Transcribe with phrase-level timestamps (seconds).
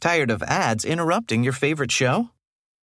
[0.00, 2.30] Tired of ads interrupting your favorite show?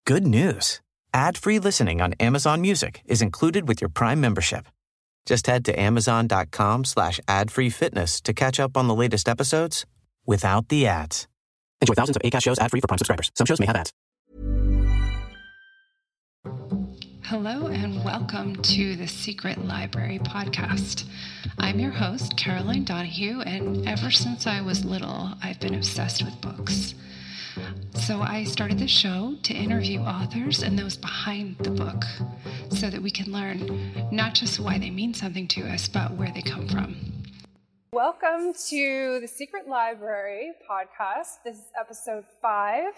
[0.07, 0.81] Good news.
[1.13, 4.67] Ad-free listening on Amazon Music is included with your Prime membership.
[5.27, 9.85] Just head to amazon.com slash ad-free fitness to catch up on the latest episodes
[10.25, 11.29] without the ads.
[11.83, 13.31] Enjoy thousands of ACAST shows ad-free for Prime subscribers.
[13.37, 13.93] Some shows may have ads.
[17.33, 21.07] Hello and welcome to the Secret Library podcast.
[21.59, 26.39] I'm your host, Caroline Donahue, and ever since I was little, I've been obsessed with
[26.43, 26.95] books.
[27.95, 32.05] So I started the show to interview authors and those behind the book
[32.69, 36.31] so that we can learn not just why they mean something to us, but where
[36.35, 36.97] they come from.
[37.95, 41.43] Welcome to the Secret Library podcast.
[41.47, 42.93] This is episode five.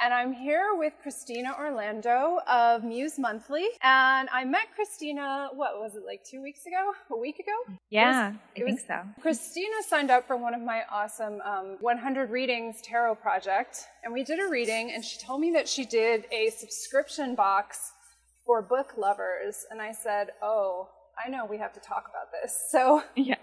[0.00, 3.66] And I'm here with Christina Orlando of Muse Monthly.
[3.82, 6.92] And I met Christina, what was it, like two weeks ago?
[7.10, 7.76] A week ago?
[7.90, 9.22] Yeah, it was, it I think so.
[9.22, 13.84] Christina signed up for one of my awesome um, 100 Readings Tarot project.
[14.02, 17.92] And we did a reading, and she told me that she did a subscription box
[18.44, 19.64] for book lovers.
[19.70, 20.88] And I said, oh,
[21.24, 22.58] I know we have to talk about this.
[22.70, 23.36] So yeah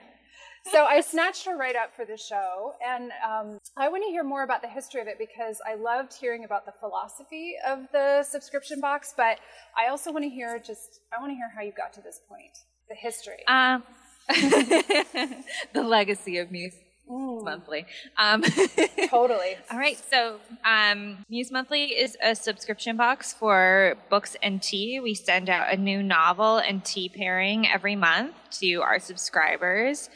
[0.72, 4.24] so I snatched her right up for the show, and um, I want to hear
[4.24, 8.24] more about the history of it because I loved hearing about the philosophy of the
[8.24, 9.40] subscription box, but
[9.78, 12.22] I also want to hear just I want to hear how you got to this
[12.28, 12.58] point,
[12.90, 13.46] the history.
[13.48, 13.84] Um,
[15.74, 16.76] the legacy of Muse
[17.10, 17.44] mm.
[17.44, 17.86] Monthly.
[18.18, 18.44] Um,
[19.10, 19.58] totally.
[19.72, 20.00] All right.
[20.10, 25.00] So, um, Muse Monthly is a subscription box for books and tea.
[25.00, 30.10] We send out a new novel and tea pairing every month to our subscribers.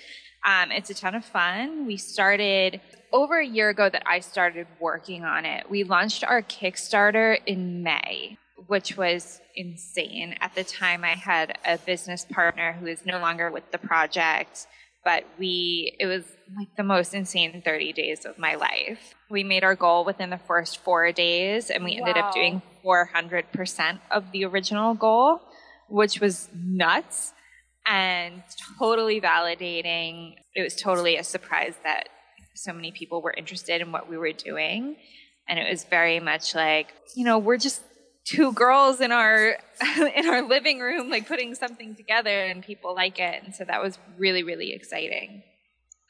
[0.45, 1.85] Um, it's a ton of fun.
[1.85, 2.81] We started
[3.13, 5.69] over a year ago that I started working on it.
[5.69, 10.35] We launched our Kickstarter in May, which was insane.
[10.41, 14.67] At the time, I had a business partner who is no longer with the project,
[15.05, 16.23] but we, it was
[16.57, 19.15] like the most insane 30 days of my life.
[19.29, 22.07] We made our goal within the first four days, and we wow.
[22.07, 25.39] ended up doing 400% of the original goal,
[25.87, 27.33] which was nuts
[27.85, 28.43] and
[28.79, 30.35] totally validating.
[30.55, 32.09] It was totally a surprise that
[32.55, 34.95] so many people were interested in what we were doing.
[35.47, 37.81] And it was very much like, you know, we're just
[38.25, 39.57] two girls in our
[40.15, 43.43] in our living room like putting something together and people like it.
[43.43, 45.43] And so that was really, really exciting.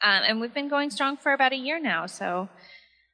[0.01, 2.05] Um, and we've been going strong for about a year now.
[2.05, 2.50] So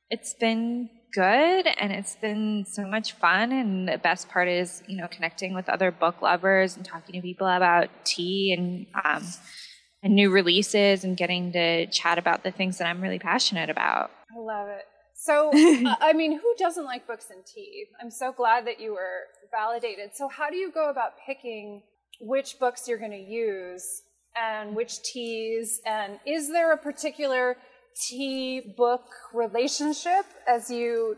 [0.09, 4.97] it's been good and it's been so much fun and the best part is you
[4.97, 9.23] know connecting with other book lovers and talking to people about tea and um,
[10.03, 14.11] and new releases and getting to chat about the things that i'm really passionate about.
[14.35, 14.85] I love it.
[15.15, 15.51] So
[16.01, 17.85] i mean who doesn't like books and tea?
[18.01, 20.15] I'm so glad that you were validated.
[20.15, 21.81] So how do you go about picking
[22.19, 24.03] which books you're going to use
[24.35, 25.81] and which teas?
[25.85, 27.57] And is there a particular
[27.95, 31.17] tea book relationship as you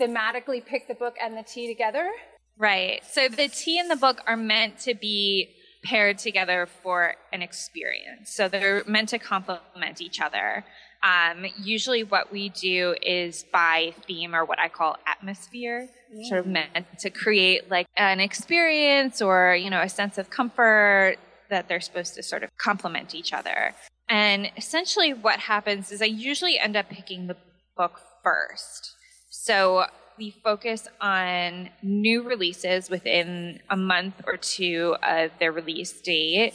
[0.00, 2.10] thematically pick the book and the tea together?
[2.58, 3.02] Right.
[3.10, 8.34] So the tea and the book are meant to be paired together for an experience.
[8.34, 10.64] So they're meant to complement each other.
[11.02, 16.24] Um, usually, what we do is by theme or what I call atmosphere, mm.
[16.26, 21.16] sort of meant to create like an experience or you know a sense of comfort
[21.50, 23.74] that they're supposed to sort of complement each other.
[24.08, 27.36] And essentially, what happens is I usually end up picking the
[27.76, 28.94] book first.
[29.30, 29.86] So
[30.18, 36.54] we focus on new releases within a month or two of their release date,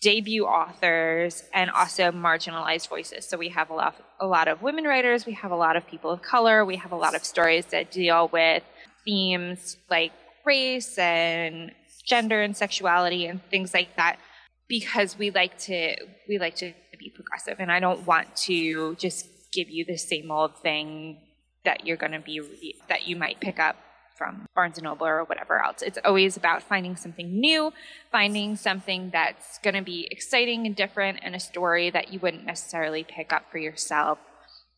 [0.00, 3.26] debut authors, and also marginalized voices.
[3.26, 5.86] So we have a lot, a lot of women writers, we have a lot of
[5.86, 8.62] people of color, we have a lot of stories that deal with
[9.04, 10.12] themes like
[10.44, 11.72] race and
[12.04, 14.18] gender and sexuality and things like that
[14.68, 15.96] because we like to
[16.28, 20.30] we like to be progressive and I don't want to just give you the same
[20.30, 21.18] old thing
[21.64, 23.76] that you're going to be that you might pick up
[24.16, 25.82] from Barnes and Noble or whatever else.
[25.82, 27.72] It's always about finding something new,
[28.10, 32.46] finding something that's going to be exciting and different and a story that you wouldn't
[32.46, 34.18] necessarily pick up for yourself.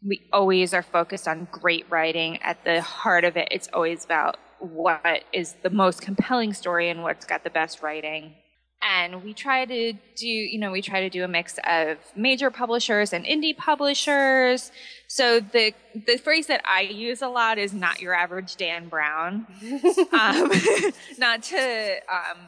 [0.04, 2.42] We always are focused on great writing.
[2.42, 7.04] At the heart of it, it's always about what is the most compelling story and
[7.04, 8.34] what's got the best writing
[8.82, 12.50] and we try to do you know we try to do a mix of major
[12.50, 14.70] publishers and indie publishers.
[15.08, 15.74] So the
[16.06, 19.46] the phrase that i use a lot is not your average dan brown.
[20.12, 20.50] Um,
[21.18, 22.38] not to um,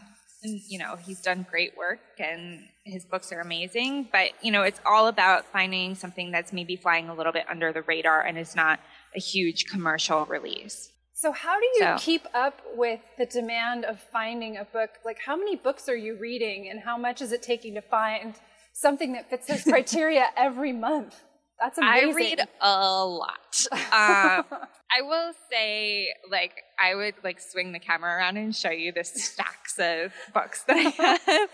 [0.43, 4.81] you know he's done great work and his books are amazing but you know it's
[4.87, 8.57] all about finding something that's maybe flying a little bit under the radar and is
[8.57, 8.81] not
[9.15, 11.97] a huge commercial release so, how do you so.
[11.99, 14.93] keep up with the demand of finding a book?
[15.05, 18.37] Like, how many books are you reading, and how much is it taking to find
[18.73, 21.21] something that fits those criteria every month?
[21.61, 22.11] That's amazing.
[22.11, 23.37] I read a lot.
[23.93, 24.45] Um,
[24.93, 29.05] I will say, like, I would like swing the camera around and show you the
[29.05, 30.81] stacks of books that I
[31.27, 31.49] have.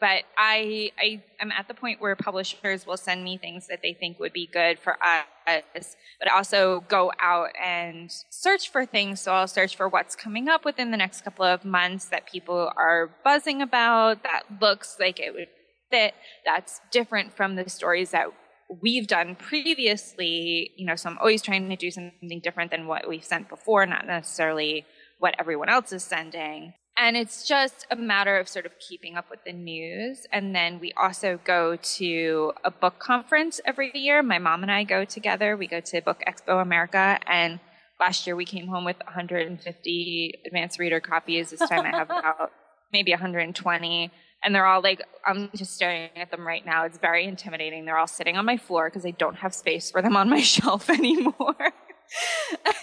[0.00, 3.92] but I, I am at the point where publishers will send me things that they
[3.92, 9.20] think would be good for us, but also go out and search for things.
[9.20, 12.70] So I'll search for what's coming up within the next couple of months that people
[12.76, 15.48] are buzzing about that looks like it would
[15.90, 16.14] fit.
[16.44, 18.28] That's different from the stories that
[18.68, 23.08] we've done previously, you know, so I'm always trying to do something different than what
[23.08, 24.84] we've sent before, not necessarily
[25.18, 26.74] what everyone else is sending.
[26.98, 30.26] And it's just a matter of sort of keeping up with the news.
[30.32, 34.22] And then we also go to a book conference every year.
[34.22, 35.56] My mom and I go together.
[35.56, 37.18] We go to Book Expo America.
[37.26, 37.60] And
[38.00, 41.50] last year we came home with 150 advanced reader copies.
[41.50, 42.50] This time I have about
[42.92, 44.10] maybe 120
[44.46, 46.84] and they're all like i'm just staring at them right now.
[46.84, 47.84] It's very intimidating.
[47.84, 50.40] They're all sitting on my floor because i don't have space for them on my
[50.54, 51.56] shelf anymore.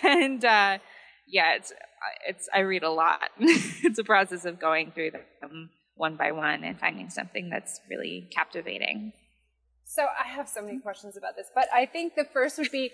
[0.03, 0.79] And uh,
[1.25, 1.71] yeah it's
[2.27, 3.29] it's i read a lot.
[3.39, 8.27] It's a process of going through them one by one and finding something that's really
[8.35, 9.13] captivating.
[9.85, 12.91] So i have so many questions about this but i think the first would be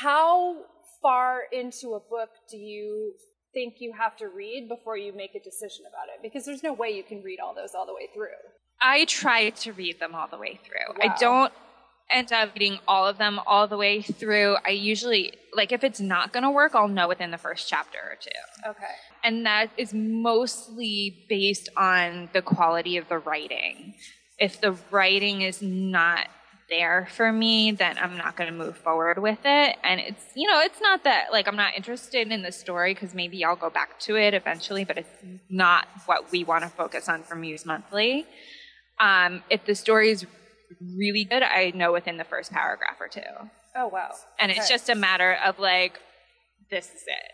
[0.00, 0.56] how
[1.00, 3.14] far into a book do you
[3.52, 6.72] think you have to read before you make a decision about it because there's no
[6.72, 8.28] way you can read all those all the way through.
[8.80, 10.96] I try to read them all the way through.
[10.98, 11.14] Wow.
[11.14, 11.52] I don't
[12.10, 14.56] end up reading all of them all the way through.
[14.66, 17.98] I usually, like, if it's not going to work, I'll know within the first chapter
[17.98, 18.70] or two.
[18.70, 18.92] Okay.
[19.24, 23.94] And that is mostly based on the quality of the writing.
[24.38, 26.26] If the writing is not
[26.72, 29.76] there for me, then I'm not going to move forward with it.
[29.84, 33.14] And it's, you know, it's not that like I'm not interested in the story because
[33.14, 35.10] maybe I'll go back to it eventually, but it's
[35.50, 38.26] not what we want to focus on for Muse Monthly.
[38.98, 40.24] Um, if the story is
[40.80, 43.20] really good, I know within the first paragraph or two.
[43.76, 44.12] Oh, wow.
[44.40, 46.00] And it's just a matter of like,
[46.70, 47.32] this is it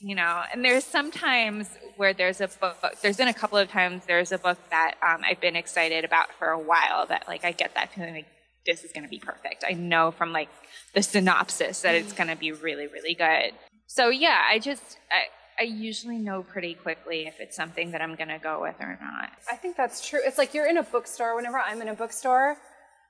[0.00, 4.02] you know and there's sometimes where there's a book there's been a couple of times
[4.06, 7.52] there's a book that um, i've been excited about for a while that like i
[7.52, 8.26] get that feeling like
[8.66, 9.64] this is going to be perfect.
[9.66, 10.48] I know from like
[10.94, 13.52] the synopsis that it's going to be really, really good.
[13.86, 18.14] So yeah, I just, I, I usually know pretty quickly if it's something that I'm
[18.16, 19.30] going to go with or not.
[19.50, 20.20] I think that's true.
[20.24, 21.34] It's like you're in a bookstore.
[21.36, 22.56] Whenever I'm in a bookstore,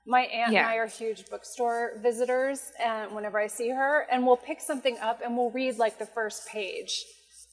[0.05, 0.59] my aunt Yeah.
[0.61, 4.97] and I are huge bookstore visitors, and whenever I see her, and we'll pick something
[4.99, 7.03] up and we'll read like the first page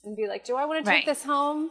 [0.04, 1.06] and be like, "Do I want to take Right.
[1.06, 1.70] this home?"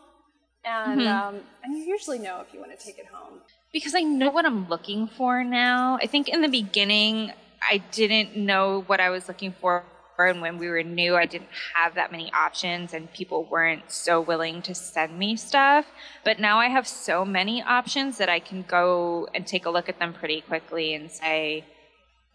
[0.66, 1.08] And Mhm.
[1.08, 3.42] um, and you usually know if you want to take it home.
[3.74, 5.98] because I know what I'm looking for now.
[6.02, 7.34] I think in the beginning,
[7.68, 9.84] I didn't know what I was looking for.
[10.20, 14.22] And when we were new, I didn't have that many options, and people weren't so
[14.22, 15.88] willing to send me stuff.
[16.24, 19.90] But now I have so many options that I can go and take a look
[19.90, 21.66] at them pretty quickly and say,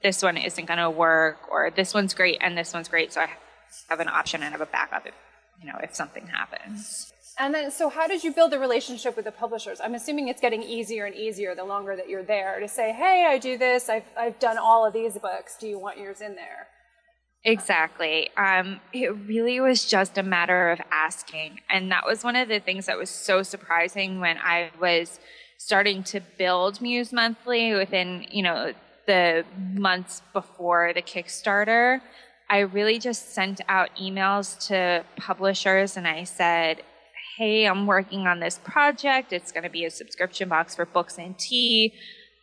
[0.02, 3.12] this one isn't going to work, or this one's great and this one's great.
[3.12, 3.30] So I
[3.88, 5.14] have an option and have a backup if,
[5.62, 7.12] you know, if something happens.
[7.40, 9.80] And then, so how did you build the relationship with the publishers?
[9.80, 13.26] I'm assuming it's getting easier and easier the longer that you're there to say, "Hey,
[13.28, 13.88] I do this.
[13.88, 15.56] I've I've done all of these books.
[15.56, 16.66] Do you want yours in there?"
[17.44, 18.30] Exactly.
[18.36, 21.60] Um, it really was just a matter of asking.
[21.70, 25.20] And that was one of the things that was so surprising when I was
[25.56, 28.72] starting to build Muse Monthly within, you know,
[29.06, 29.44] the
[29.74, 32.00] months before the Kickstarter.
[32.50, 36.82] I really just sent out emails to publishers and I said,
[37.38, 39.32] Hey, I'm working on this project.
[39.32, 41.94] It's going to be a subscription box for books and tea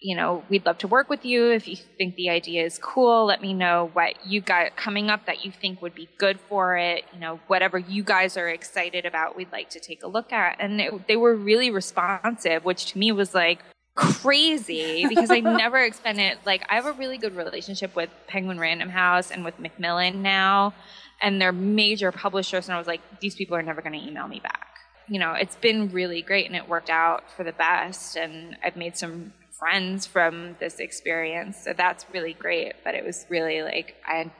[0.06, 1.52] you know, we'd love to work with you.
[1.52, 5.25] If you think the idea is cool, let me know what you got coming up
[5.25, 7.06] that you think would be good for it.
[7.12, 10.58] You know, whatever you guys are excited about, we'd like to take a look at.
[10.60, 13.60] And it, they were really responsive, which to me was like
[13.96, 18.90] crazy because I never expected, like, I have a really good relationship with Penguin Random
[18.90, 20.75] House and with Macmillan now,
[21.20, 22.68] and they're major publishers.
[22.68, 24.75] And I was like, these people are never going to email me back.
[25.08, 28.16] You know, it's been really great and it worked out for the best.
[28.16, 31.58] And I've made some friends from this experience.
[31.64, 32.74] So that's really great.
[32.84, 34.32] But it was really like I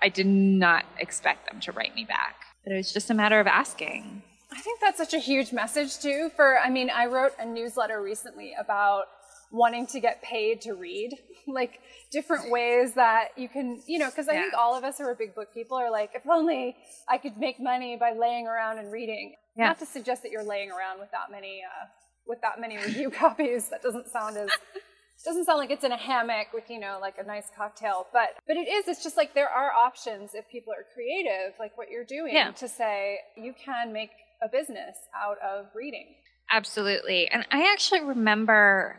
[0.00, 2.36] I did not expect them to write me back.
[2.64, 4.22] But it was just a matter of asking.
[4.52, 6.30] I think that's such a huge message too.
[6.36, 9.04] For I mean, I wrote a newsletter recently about
[9.52, 11.10] wanting to get paid to read,
[11.46, 11.78] like
[12.10, 15.14] different ways that you can, you know, because I think all of us who are
[15.14, 16.76] big book people are like, if only
[17.08, 19.34] I could make money by laying around and reading.
[19.56, 19.66] Yeah.
[19.68, 21.86] Not to suggest that you're laying around with that many, uh,
[22.26, 23.68] with that many review copies.
[23.68, 24.48] That doesn't sound as
[25.24, 28.30] doesn't sound like it's in a hammock with you know like a nice cocktail but
[28.48, 31.88] but it is it's just like there are options if people are creative like what
[31.90, 32.50] you're doing Yeah.
[32.50, 34.10] to say you can make
[34.42, 36.06] a business out of reading
[36.50, 37.28] Absolutely.
[37.28, 38.96] And I actually remember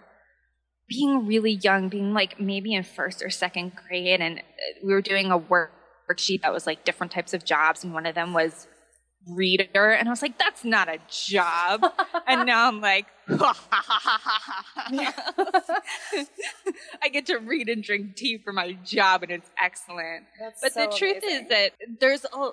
[0.94, 4.42] being really young, being like maybe in first or second grade, and uh,
[4.84, 5.72] we were doing a work
[6.10, 8.68] worksheet that was like different types of jobs, and one of them was
[9.28, 11.84] reader, and I was like, that's not a job.
[12.28, 13.50] and now I'm like, I
[17.12, 20.26] get to read and drink tea for my job, and it's excellent.
[20.40, 21.44] That's but so the truth amazing.
[21.44, 22.52] is that there's a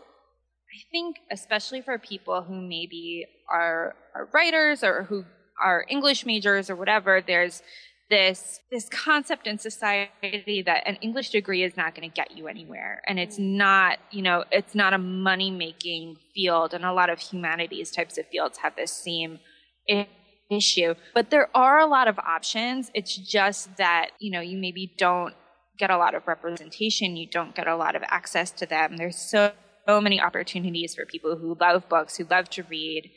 [0.72, 5.24] I think especially for people who maybe are are writers or who
[5.62, 7.62] are English majors or whatever, there's
[8.10, 12.48] this this concept in society that an English degree is not going to get you
[12.48, 13.56] anywhere and it's mm.
[13.56, 18.18] not, you know, it's not a money making field and a lot of humanities types
[18.18, 19.38] of fields have this same
[20.50, 20.94] issue.
[21.14, 22.90] But there are a lot of options.
[22.94, 25.34] It's just that, you know, you maybe don't
[25.78, 28.96] get a lot of representation, you don't get a lot of access to them.
[28.96, 29.52] There's so,
[29.88, 33.10] so many opportunities for people who love books, who love to read,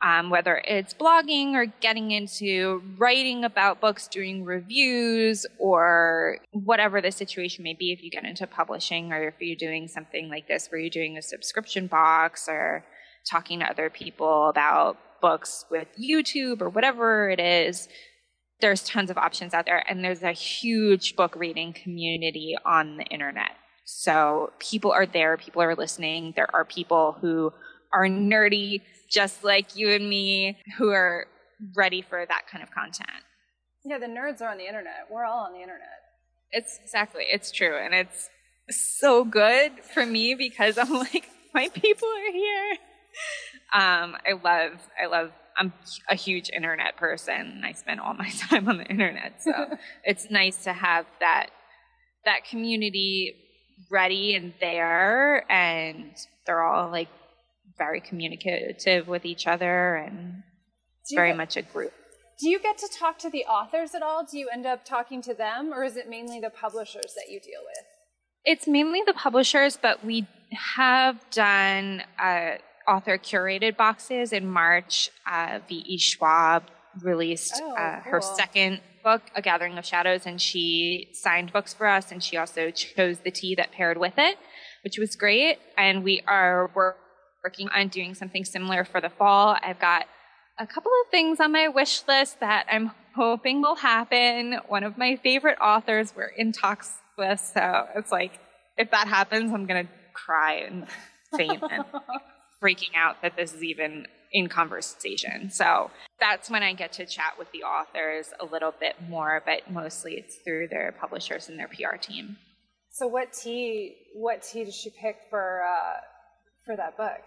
[0.00, 7.10] um, whether it's blogging or getting into writing about books, doing reviews, or whatever the
[7.10, 7.92] situation may be.
[7.92, 11.18] If you get into publishing, or if you're doing something like this where you're doing
[11.18, 12.84] a subscription box or
[13.28, 17.88] talking to other people about books with YouTube or whatever it is,
[18.60, 19.82] there's tons of options out there.
[19.88, 23.50] And there's a huge book reading community on the internet.
[23.84, 26.34] So people are there people are listening.
[26.36, 27.52] There are people who
[27.92, 31.26] are nerdy just like you and me who are
[31.76, 33.08] ready for that kind of content
[33.84, 35.06] Yeah, the nerds are on the internet.
[35.10, 35.88] We're all on the internet.
[36.52, 38.28] it's exactly it's true and it's
[38.70, 42.72] so good for me because i'm like my people are here
[43.74, 45.72] um i love i love i'm
[46.08, 49.52] a huge internet person i spend all my time on the internet so
[50.04, 51.46] it's nice to have that
[52.24, 53.34] that community
[53.90, 56.10] ready and there and
[56.46, 57.08] they're all like
[57.78, 60.42] very communicative with each other and
[61.02, 61.92] it's very get- much a group
[62.40, 64.24] Do you get to talk to the authors at all?
[64.30, 67.40] Do you end up talking to them, or is it mainly the publishers that you
[67.40, 67.84] deal with?
[68.44, 70.26] It's mainly the publishers, but we
[70.76, 72.52] have done uh,
[72.86, 74.32] author curated boxes.
[74.32, 75.98] In March, uh, V.E.
[75.98, 76.62] Schwab
[77.02, 81.86] released Oh, uh, her second book, A Gathering of Shadows, and she signed books for
[81.86, 84.38] us, and she also chose the tea that paired with it,
[84.84, 85.58] which was great.
[85.76, 86.96] And we are wor-
[87.42, 89.56] working on doing something similar for the fall.
[89.62, 90.06] I've got
[90.58, 94.58] a couple of things on my wish list that I'm hoping will happen.
[94.68, 98.38] One of my favorite authors we're in talks with, so it's like
[98.76, 100.86] if that happens, I'm gonna cry and
[101.36, 101.84] faint and
[102.62, 105.50] freaking out that this is even in conversation.
[105.50, 105.90] So
[106.20, 110.14] that's when I get to chat with the authors a little bit more, but mostly
[110.14, 112.36] it's through their publishers and their PR team.
[112.90, 113.96] So, what tea?
[114.14, 116.00] What tea did she pick for uh,
[116.68, 117.22] for that book?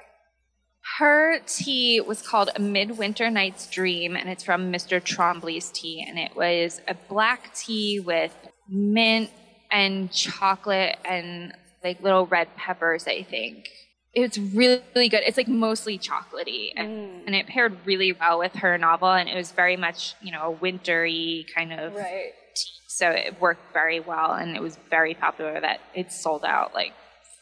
[1.00, 5.02] Her tea was called A Midwinter Night's Dream, and it's from Mr.
[5.02, 6.06] Trombley's tea.
[6.08, 8.36] And it was a black tea with
[8.70, 9.32] mint
[9.72, 13.68] and chocolate and like little red peppers, I think.
[14.14, 15.24] It's really, really good.
[15.26, 17.26] It's like mostly chocolatey, and, mm.
[17.26, 19.12] and it paired really well with her novel.
[19.12, 22.34] And it was very much, you know, a wintry kind of Right.
[22.56, 22.72] tea.
[22.90, 25.60] So it worked very well, and it was very popular.
[25.60, 26.94] That it sold out like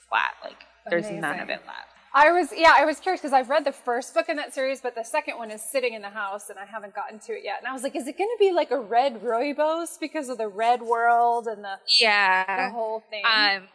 [0.07, 0.35] flat.
[0.43, 1.88] Like there's none of it left.
[2.13, 4.81] I was yeah, I was curious because I've read the first book in that series,
[4.81, 7.41] but the second one is sitting in the house and I haven't gotten to it
[7.43, 7.57] yet.
[7.59, 10.37] And I was like, is it going to be like a red rooibos because of
[10.37, 13.23] the red world and the, yeah the whole thing?
[13.25, 13.67] Um,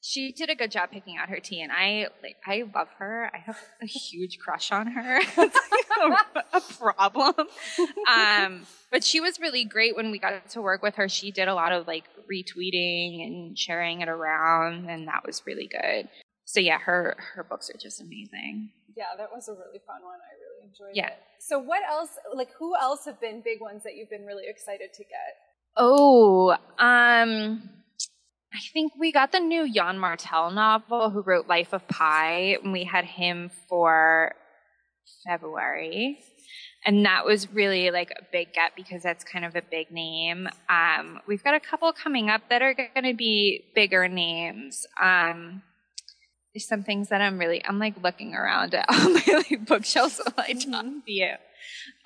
[0.00, 3.30] she did a good job picking out her tea, and I like I love her.
[3.34, 5.18] I have a huge crush on her.
[5.36, 7.34] it's like a, a problem.
[8.08, 11.08] Um, but she was really great when we got to work with her.
[11.08, 15.66] She did a lot of like retweeting and sharing it around, and that was really
[15.66, 16.08] good.
[16.50, 18.70] So yeah, her her books are just amazing.
[18.96, 20.18] yeah, that was a really fun one.
[20.18, 21.08] I really enjoyed Yeah.
[21.08, 21.18] it.
[21.40, 22.08] So, what else?
[22.34, 25.36] Like, who else have been big ones that you've been really excited to get?
[25.76, 27.68] Oh, um,
[28.54, 32.72] I think we got the new Yann Martel novel, who wrote Life of Pi, and
[32.72, 34.34] we had him for
[35.26, 36.18] February.
[36.86, 40.48] And that was really like a big get because that's kind of a big name.
[40.70, 44.86] Um, we've got a couple coming up that are going to be bigger names.
[45.02, 45.62] Um,
[46.58, 50.20] there's some things that I'm really, I'm like looking around at all my like, bookshelves
[50.24, 51.34] while I talk to you.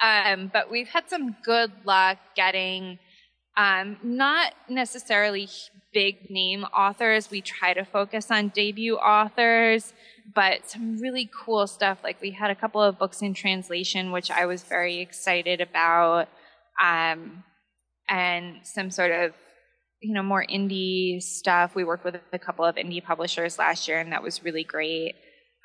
[0.01, 2.99] Um, but we've had some good luck getting
[3.57, 5.49] um, not necessarily
[5.95, 7.31] big name authors.
[7.31, 9.95] We try to focus on debut authors,
[10.35, 11.99] but some really cool stuff.
[12.03, 16.29] Like we had a couple of books in translation, which I was very excited about,
[16.83, 17.43] um,
[18.09, 19.33] and some sort of
[20.03, 21.75] you know more indie stuff.
[21.75, 25.15] We worked with a couple of indie publishers last year, and that was really great.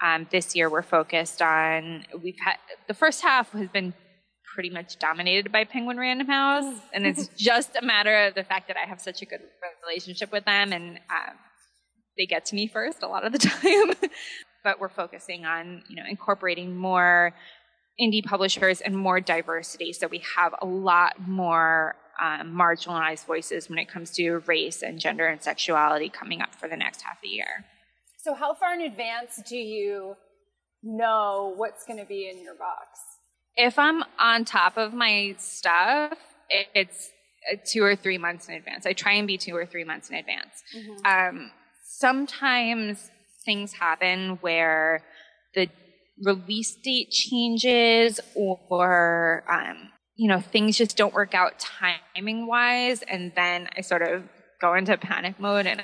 [0.02, 2.06] Um, this year, we're focused on.
[2.22, 3.94] We've had the first half has been
[4.54, 8.68] pretty much dominated by Penguin Random House, and it's just a matter of the fact
[8.68, 9.42] that I have such a good
[9.86, 11.36] relationship with them, and um,
[12.18, 14.12] they get to me first a lot of the time.
[14.64, 17.34] but we're focusing on you know incorporating more
[18.00, 23.78] indie publishers and more diversity, so we have a lot more um, marginalized voices when
[23.78, 27.22] it comes to race and gender and sexuality coming up for the next half of
[27.22, 27.66] the year.
[28.18, 30.16] So, how far in advance do you
[30.84, 33.00] know what's going to be in your box?
[33.56, 36.18] If I'm on top of my stuff,
[36.50, 37.10] it's
[37.66, 38.86] two or three months in advance.
[38.86, 40.64] I try and be two or three months in advance.
[40.76, 41.38] Mm-hmm.
[41.38, 41.52] Um,
[41.86, 43.10] sometimes
[43.46, 45.04] things happen where
[45.56, 45.70] the
[46.24, 53.32] release date changes or um, you know things just don't work out timing wise and
[53.36, 54.24] then i sort of
[54.60, 55.84] go into panic mode and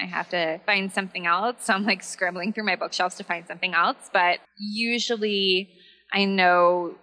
[0.00, 1.64] I have to find something else.
[1.64, 4.08] So I'm like scrambling through my bookshelves to find something else.
[4.12, 5.70] But usually
[6.12, 6.94] I know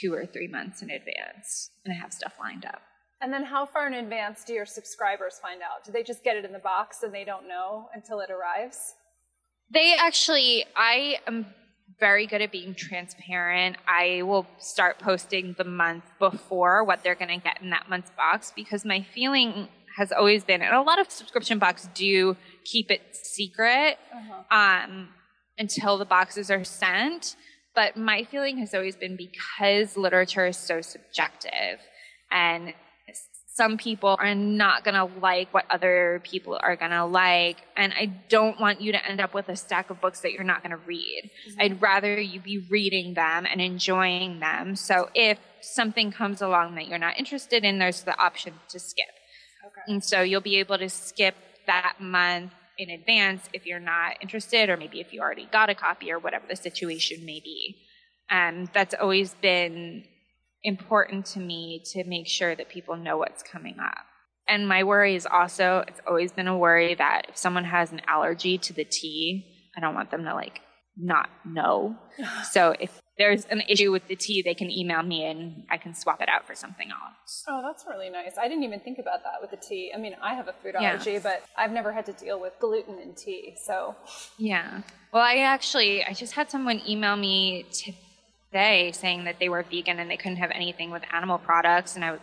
[0.00, 2.80] two or three months in advance and I have stuff lined up.
[3.20, 5.84] And then how far in advance do your subscribers find out?
[5.84, 8.94] Do they just get it in the box and they don't know until it arrives?
[9.72, 11.46] They actually, I am
[12.00, 13.76] very good at being transparent.
[13.86, 18.10] I will start posting the month before what they're going to get in that month's
[18.10, 22.90] box because my feeling has always been, and a lot of subscription boxes do keep
[22.90, 24.56] it secret uh-huh.
[24.56, 25.08] um,
[25.58, 27.34] until the boxes are sent.
[27.74, 31.80] But my feeling has always been because literature is so subjective
[32.30, 32.74] and
[33.58, 37.56] some people are not going to like what other people are going to like.
[37.76, 40.44] And I don't want you to end up with a stack of books that you're
[40.44, 41.28] not going to read.
[41.48, 41.60] Mm-hmm.
[41.60, 44.76] I'd rather you be reading them and enjoying them.
[44.76, 49.06] So if something comes along that you're not interested in, there's the option to skip.
[49.66, 49.92] Okay.
[49.92, 51.34] And so you'll be able to skip
[51.66, 55.74] that month in advance if you're not interested, or maybe if you already got a
[55.74, 57.76] copy, or whatever the situation may be.
[58.30, 60.04] And that's always been
[60.62, 64.04] important to me to make sure that people know what's coming up.
[64.46, 68.00] And my worry is also, it's always been a worry that if someone has an
[68.06, 70.60] allergy to the tea, I don't want them to like
[70.96, 71.96] not know.
[72.50, 75.94] so if there's an issue with the tea, they can email me and I can
[75.94, 77.44] swap it out for something else.
[77.48, 78.38] Oh, that's really nice.
[78.40, 79.92] I didn't even think about that with the tea.
[79.94, 81.20] I mean, I have a food allergy, yeah.
[81.22, 83.56] but I've never had to deal with gluten in tea.
[83.64, 83.96] So,
[84.38, 84.82] yeah.
[85.12, 87.66] Well, I actually, I just had someone email me
[88.50, 91.94] today saying that they were vegan and they couldn't have anything with animal products.
[91.96, 92.18] And I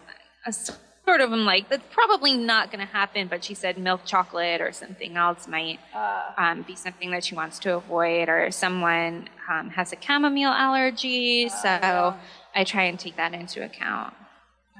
[0.46, 0.72] was,
[1.06, 3.28] sort of am like, that's probably not going to happen.
[3.28, 7.36] But she said milk chocolate or something else might uh, um, be something that she
[7.36, 8.28] wants to avoid.
[8.28, 11.46] Or someone um, has a chamomile allergy.
[11.46, 12.18] Uh, so yeah.
[12.56, 14.14] I try and take that into account.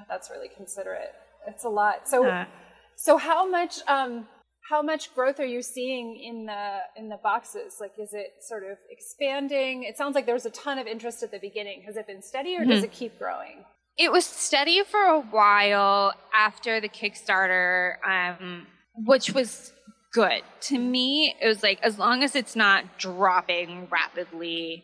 [0.10, 1.14] That's really considerate.
[1.48, 2.08] It's a lot.
[2.08, 2.46] So, uh,
[2.96, 3.80] so how much?
[3.88, 4.28] Um,
[4.70, 8.64] how much growth are you seeing in the in the boxes like is it sort
[8.64, 11.98] of expanding it sounds like there was a ton of interest at the beginning has
[11.98, 12.72] it been steady or mm-hmm.
[12.72, 13.64] does it keep growing
[13.98, 19.72] it was steady for a while after the Kickstarter, um, which was
[20.12, 20.42] good.
[20.62, 24.84] To me, it was like, as long as it's not dropping rapidly,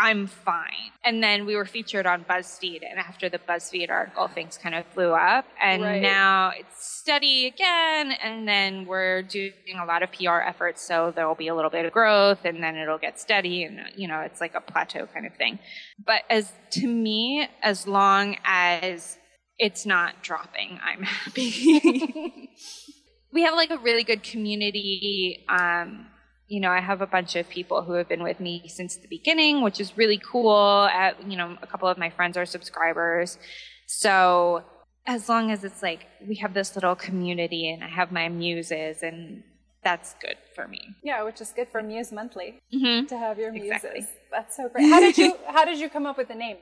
[0.00, 0.92] I'm fine.
[1.04, 4.86] And then we were featured on BuzzFeed, and after the BuzzFeed article, things kind of
[4.94, 5.44] blew up.
[5.62, 6.00] And right.
[6.00, 11.28] now it's steady again, and then we're doing a lot of PR efforts, so there
[11.28, 14.20] will be a little bit of growth, and then it'll get steady, and you know,
[14.20, 15.58] it's like a plateau kind of thing.
[16.02, 19.18] But as to me, as long as
[19.58, 22.48] it's not dropping, I'm happy.
[23.32, 25.44] we have like a really good community.
[25.46, 26.06] Um,
[26.50, 29.06] you know, I have a bunch of people who have been with me since the
[29.06, 30.88] beginning, which is really cool.
[30.92, 33.38] At, you know, a couple of my friends are subscribers.
[33.86, 34.64] So
[35.06, 39.04] as long as it's like we have this little community and I have my muses
[39.04, 39.44] and
[39.84, 40.96] that's good for me.
[41.04, 43.06] Yeah, which is good for Muse Monthly mm-hmm.
[43.06, 43.70] to have your muses.
[43.70, 44.06] Exactly.
[44.32, 44.90] That's so great.
[44.90, 46.56] How did you how did you come up with the name?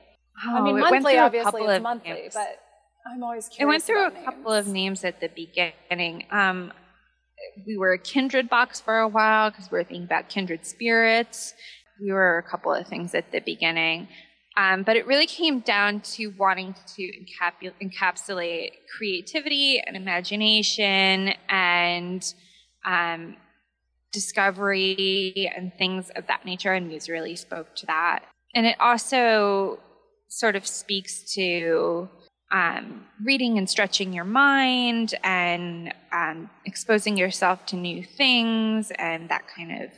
[0.45, 2.33] Oh, I mean, monthly obviously is monthly, names.
[2.35, 2.61] but
[3.11, 3.61] I'm always curious.
[3.61, 4.25] It went through a names.
[4.25, 6.25] couple of names at the beginning.
[6.31, 6.71] Um,
[7.65, 11.53] we were a kindred box for a while because we were thinking about kindred spirits.
[12.01, 14.07] We were a couple of things at the beginning.
[14.57, 22.33] Um, but it really came down to wanting to encap- encapsulate creativity and imagination and
[22.85, 23.37] um,
[24.11, 26.73] discovery and things of that nature.
[26.73, 28.25] And Muse really spoke to that.
[28.53, 29.79] And it also
[30.27, 32.09] sort of speaks to
[32.51, 39.43] um, reading and stretching your mind and um, exposing yourself to new things and that
[39.47, 39.91] kind of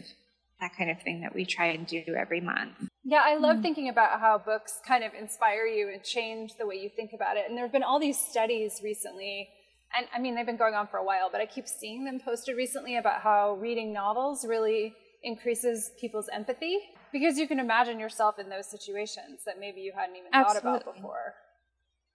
[0.60, 2.74] that kind of thing that we try and do every month.
[3.04, 3.62] Yeah, I love mm.
[3.64, 7.36] thinking about how books kind of inspire you and change the way you think about
[7.36, 7.46] it.
[7.50, 9.50] And there have been all these studies recently,
[9.98, 12.20] and I mean, they've been going on for a while, but I keep seeing them
[12.24, 16.78] posted recently about how reading novels really increases people's empathy
[17.12, 20.62] because you can imagine yourself in those situations that maybe you hadn't even Absolutely.
[20.62, 21.34] thought about before.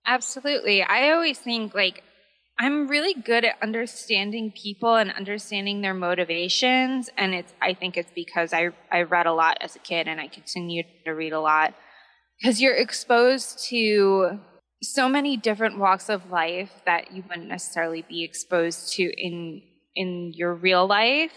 [0.06, 0.82] Absolutely.
[0.82, 2.02] I always think like
[2.58, 8.12] I'm really good at understanding people and understanding their motivations and it's I think it's
[8.14, 11.40] because I I read a lot as a kid and I continue to read a
[11.40, 11.74] lot
[12.40, 14.38] because you're exposed to
[14.82, 19.62] so many different walks of life that you wouldn't necessarily be exposed to in
[19.96, 21.32] in your real life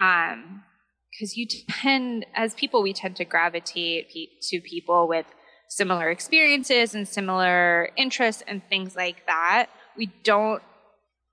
[0.00, 0.62] um
[1.10, 4.08] because you tend as people we tend to gravitate
[4.42, 5.26] to people with
[5.70, 10.62] similar experiences and similar interests and things like that we don't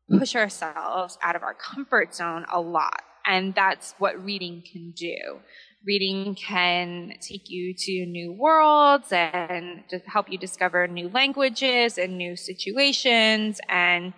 [0.09, 3.01] push ourselves out of our comfort zone a lot.
[3.25, 5.39] And that's what reading can do.
[5.85, 12.35] Reading can take you to new worlds and help you discover new languages and new
[12.35, 13.59] situations.
[13.69, 14.13] And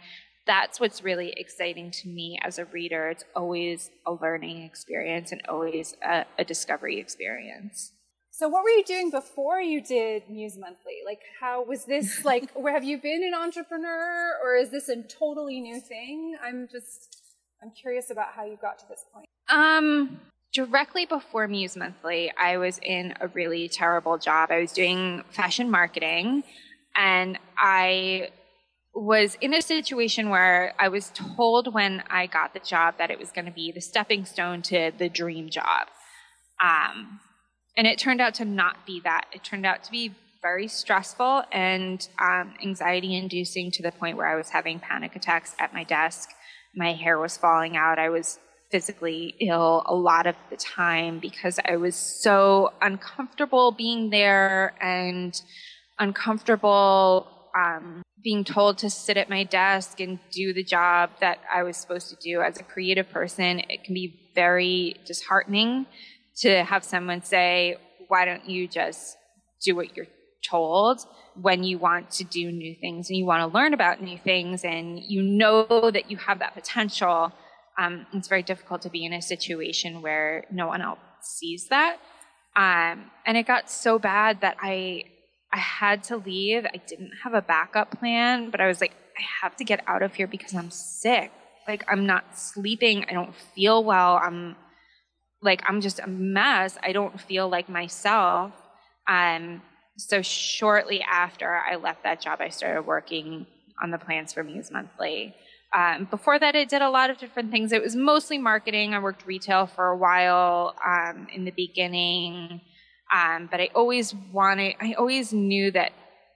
[0.45, 3.10] that's what's really exciting to me as a reader.
[3.10, 7.91] It's always a learning experience and always a, a discovery experience
[8.39, 10.99] So, what were you doing before you did Muse Monthly?
[11.06, 12.49] Like, how was this like?
[12.54, 16.38] where have you been an entrepreneur, or is this a totally new thing?
[16.41, 17.17] I'm just,
[17.62, 19.25] I'm curious about how you got to this point.
[19.49, 20.21] Um,
[20.54, 24.52] directly before Muse Monthly, I was in a really terrible job.
[24.52, 26.45] I was doing fashion marketing,
[26.95, 28.30] and I
[28.95, 33.19] was in a situation where I was told when I got the job that it
[33.19, 35.89] was going to be the stepping stone to the dream job.
[36.63, 37.19] Um,
[37.77, 39.25] and it turned out to not be that.
[39.32, 44.27] It turned out to be very stressful and um, anxiety inducing to the point where
[44.27, 46.29] I was having panic attacks at my desk.
[46.75, 47.99] My hair was falling out.
[47.99, 48.39] I was
[48.71, 55.39] physically ill a lot of the time because I was so uncomfortable being there and
[55.97, 61.63] uncomfortable um, being told to sit at my desk and do the job that I
[61.63, 63.60] was supposed to do as a creative person.
[63.60, 65.86] It can be very disheartening
[66.41, 69.17] to have someone say, why don't you just
[69.63, 70.08] do what you're
[70.43, 71.02] told
[71.36, 74.63] when you want to do new things and you want to learn about new things
[74.63, 77.32] and you know that you have that potential.
[77.78, 81.97] Um, it's very difficult to be in a situation where no one else sees that.
[82.56, 85.06] Um, and it got so bad that I,
[85.54, 86.65] I had to leave.
[86.65, 90.02] I didn't have a backup plan, but I was like, I have to get out
[90.02, 91.32] of here because I'm sick.
[91.67, 93.06] Like I'm not sleeping.
[93.10, 94.17] I don't feel well.
[94.17, 94.56] I'm
[95.41, 96.78] like I'm just a mess.
[96.84, 98.52] I don't feel like myself.
[99.08, 99.62] Um,
[99.97, 103.45] so shortly after I left that job, I started working
[103.82, 105.36] on the plans for Muse Monthly.
[105.73, 107.71] Um, before that, I did a lot of different things.
[107.71, 108.93] It was mostly marketing.
[108.93, 112.62] I worked retail for a while um, in the beginning,
[113.13, 114.75] um, but I always wanted.
[114.82, 115.91] I always knew that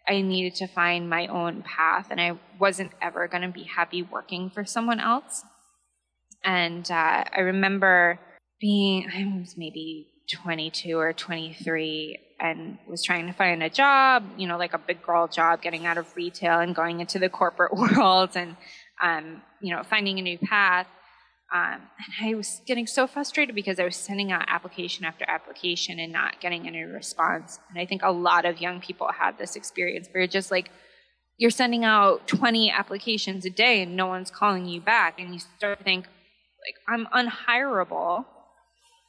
[0.07, 4.03] I needed to find my own path, and I wasn't ever going to be happy
[4.03, 5.43] working for someone else.
[6.43, 8.19] And uh, I remember
[8.63, 14.47] being, I was maybe 22 or 23 and was trying to find a job, you
[14.47, 17.73] know, like a big girl job, getting out of retail and going into the corporate
[17.77, 18.55] world and,
[19.03, 20.87] um, you know, finding a new path.
[21.53, 21.81] Um,
[22.21, 26.13] and I was getting so frustrated because I was sending out application after application and
[26.13, 27.59] not getting any response.
[27.69, 30.71] And I think a lot of young people had this experience where you're just like,
[31.37, 35.19] you're sending out 20 applications a day and no one's calling you back.
[35.19, 36.05] And you start to think,
[36.65, 38.25] like, I'm unhireable.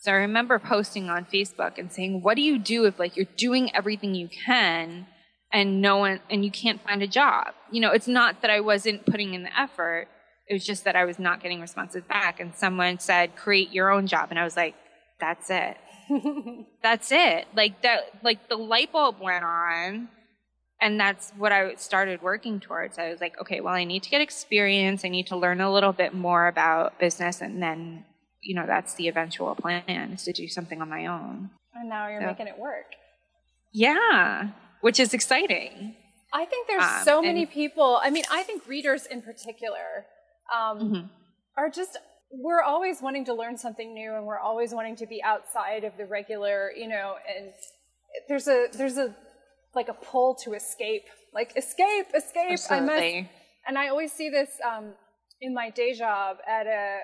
[0.04, 3.24] So I remember posting on Facebook and saying, what do you do if like you're
[3.38, 5.06] doing everything you can
[5.50, 7.54] and no one, and you can't find a job?
[7.70, 10.08] You know, it's not that I wasn't putting in the effort.
[10.46, 12.38] It was just that I was not getting responses back.
[12.38, 14.26] And someone said, create your own job.
[14.28, 14.74] And I was like,
[15.20, 15.78] that's it.
[16.82, 17.46] that's it.
[17.56, 20.10] Like that, like the light bulb went on.
[20.82, 22.98] And that's what I started working towards.
[22.98, 25.02] I was like, okay, well, I need to get experience.
[25.02, 27.40] I need to learn a little bit more about business.
[27.40, 28.04] And then,
[28.44, 31.50] you know, that's the eventual plan is to do something on my own.
[31.74, 32.88] And now you're So- making it work.
[33.72, 34.48] Yeah,
[34.80, 35.96] which is exciting.
[36.32, 37.98] I think there's Um, so many people.
[38.02, 40.06] I mean, I think readers in particular
[40.52, 41.10] um, Mhm.
[41.56, 41.96] are just.
[42.46, 45.96] We're always wanting to learn something new, and we're always wanting to be outside of
[45.96, 47.16] the regular, you know.
[47.34, 47.52] And
[48.28, 49.14] there's a there's a
[49.74, 52.58] like a pull to escape, like escape, escape.
[52.70, 53.30] I must.
[53.66, 54.94] And I always see this um,
[55.40, 56.98] in my day job at a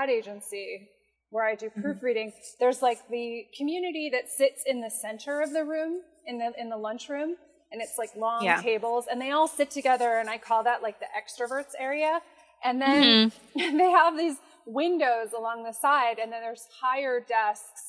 [0.00, 0.88] ad agency
[1.30, 2.32] where I do proofreading.
[2.58, 6.68] There's like the community that sits in the center of the room in the in
[6.70, 7.36] the lunchroom,
[7.70, 8.60] and it's like long Yeah.
[8.62, 12.20] tables, and they all sit together, and I call that like the extroverts area.
[12.64, 14.36] And then they have these
[14.66, 17.82] windows along the side, and then there's higher desks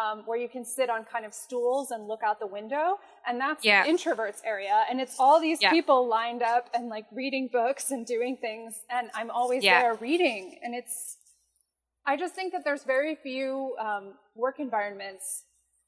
[0.00, 3.40] um, where you can sit on kind of stools and look out the window, and
[3.40, 3.84] that's Yeah.
[3.84, 4.84] the introverts area.
[4.88, 5.70] And it's all these Yeah.
[5.70, 9.80] people lined up and like reading books and doing things, and I'm always Yeah.
[9.82, 11.16] there reading, and it's.
[12.10, 15.44] I just think that there's very few um, work environments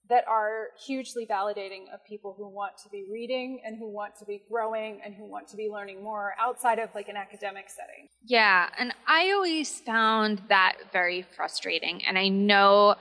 [0.09, 4.25] that are hugely validating of people who want to be reading and who want to
[4.25, 8.07] be growing and who want to be learning more outside of like an academic setting.
[8.25, 12.05] Yeah, and I always found that very frustrating.
[12.07, 12.95] And I know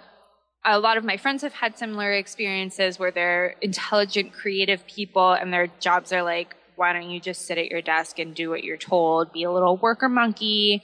[0.66, 5.54] a lot of my friends have had similar experiences where they're intelligent, creative people and
[5.54, 8.64] their jobs are like, why don't you just sit at your desk and do what
[8.64, 9.32] you're told?
[9.32, 10.82] Be a little worker monkey.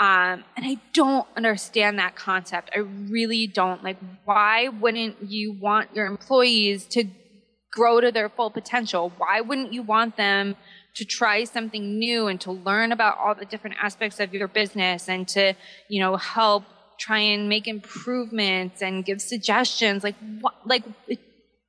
[0.00, 2.70] Um, and I don't understand that concept.
[2.74, 3.84] I really don't.
[3.84, 7.04] Like, why wouldn't you want your employees to
[7.70, 9.12] grow to their full potential?
[9.18, 10.56] Why wouldn't you want them
[10.94, 15.06] to try something new and to learn about all the different aspects of your business
[15.06, 15.52] and to,
[15.88, 16.64] you know, help
[16.98, 20.02] try and make improvements and give suggestions?
[20.02, 21.20] Like, what, like, it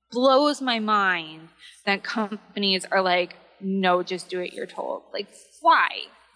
[0.10, 1.50] blows my mind
[1.86, 5.04] that companies are like, no, just do it, you're told.
[5.14, 5.28] Like,
[5.60, 5.90] why?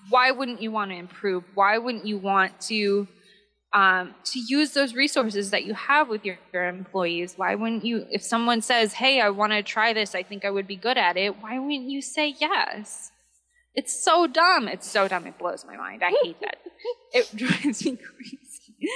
[0.09, 1.43] Why wouldn't you want to improve?
[1.53, 3.07] Why wouldn't you want to
[3.73, 7.33] um, to use those resources that you have with your, your employees?
[7.35, 10.15] Why wouldn't you, if someone says, "Hey, I want to try this.
[10.15, 13.11] I think I would be good at it," why wouldn't you say yes?
[13.73, 14.69] It's so dumb.
[14.69, 15.27] It's so dumb.
[15.27, 16.01] It blows my mind.
[16.03, 16.57] I hate that.
[17.13, 18.89] it drives me crazy.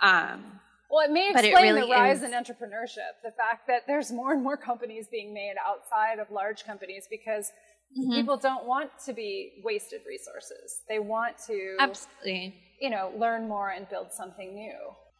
[0.00, 0.44] Um,
[0.88, 2.22] well, it may explain it really the rise is.
[2.22, 3.18] in entrepreneurship.
[3.24, 7.50] The fact that there's more and more companies being made outside of large companies because
[7.98, 8.12] Mm-hmm.
[8.12, 10.82] People don't want to be wasted resources.
[10.88, 14.74] They want to absolutely, you know, learn more and build something new.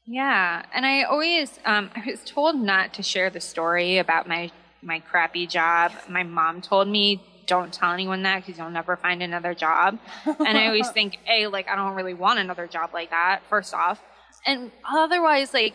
[0.07, 4.51] Yeah, and I always, um, I was told not to share the story about my
[4.83, 5.93] my crappy job.
[6.09, 9.99] My mom told me don't tell anyone that because you'll never find another job.
[10.25, 13.41] and I always think, a like I don't really want another job like that.
[13.49, 14.03] First off,
[14.45, 15.75] and otherwise, like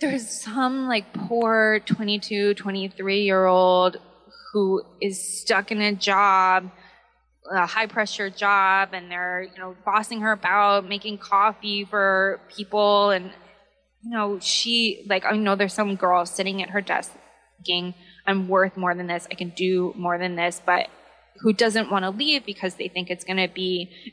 [0.00, 3.98] there's some like poor 22, 23 year old
[4.52, 6.70] who is stuck in a job,
[7.50, 13.10] a high pressure job, and they're, you know, bossing her about making coffee for people.
[13.10, 13.30] And,
[14.02, 17.12] you know, she, like, I know there's some girl sitting at her desk
[17.58, 17.94] thinking,
[18.26, 20.88] I'm worth more than this, I can do more than this, but
[21.40, 24.12] who doesn't want to leave because they think it's going to be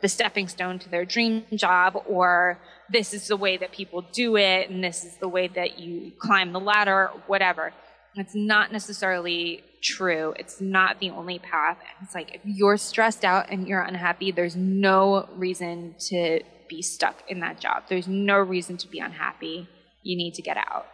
[0.00, 2.58] the stepping stone to their dream job or
[2.90, 6.12] this is the way that people do it and this is the way that you
[6.18, 7.72] climb the ladder whatever
[8.20, 10.34] it's not necessarily true.
[10.38, 11.78] It's not the only path.
[12.02, 17.22] It's like if you're stressed out and you're unhappy, there's no reason to be stuck
[17.28, 17.84] in that job.
[17.88, 19.68] There's no reason to be unhappy.
[20.02, 20.86] You need to get out.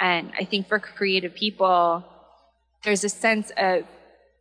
[0.00, 2.04] And I think for creative people,
[2.84, 3.84] there's a sense of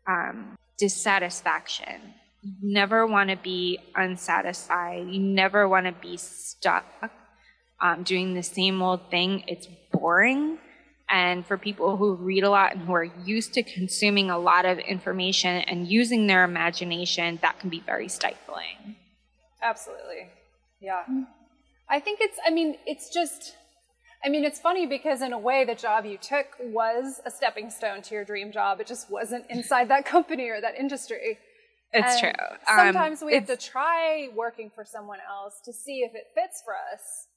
[0.07, 2.15] um, dissatisfaction.
[2.41, 5.07] You never want to be unsatisfied.
[5.07, 6.85] You never want to be stuck
[7.79, 9.43] um, doing the same old thing.
[9.47, 10.57] It's boring.
[11.11, 14.65] And for people who read a lot and who are used to consuming a lot
[14.65, 18.95] of information and using their imagination, that can be very stifling.
[19.61, 20.29] Absolutely.
[20.79, 21.03] Yeah.
[21.89, 23.55] I think it's, I mean, it's just,
[24.23, 27.69] I mean, it's funny because in a way, the job you took was a stepping
[27.69, 28.79] stone to your dream job.
[28.79, 31.39] It just wasn't inside that company or that industry.
[31.91, 32.57] It's and true.
[32.73, 36.63] Sometimes um, we have to try working for someone else to see if it fits
[36.63, 37.27] for us.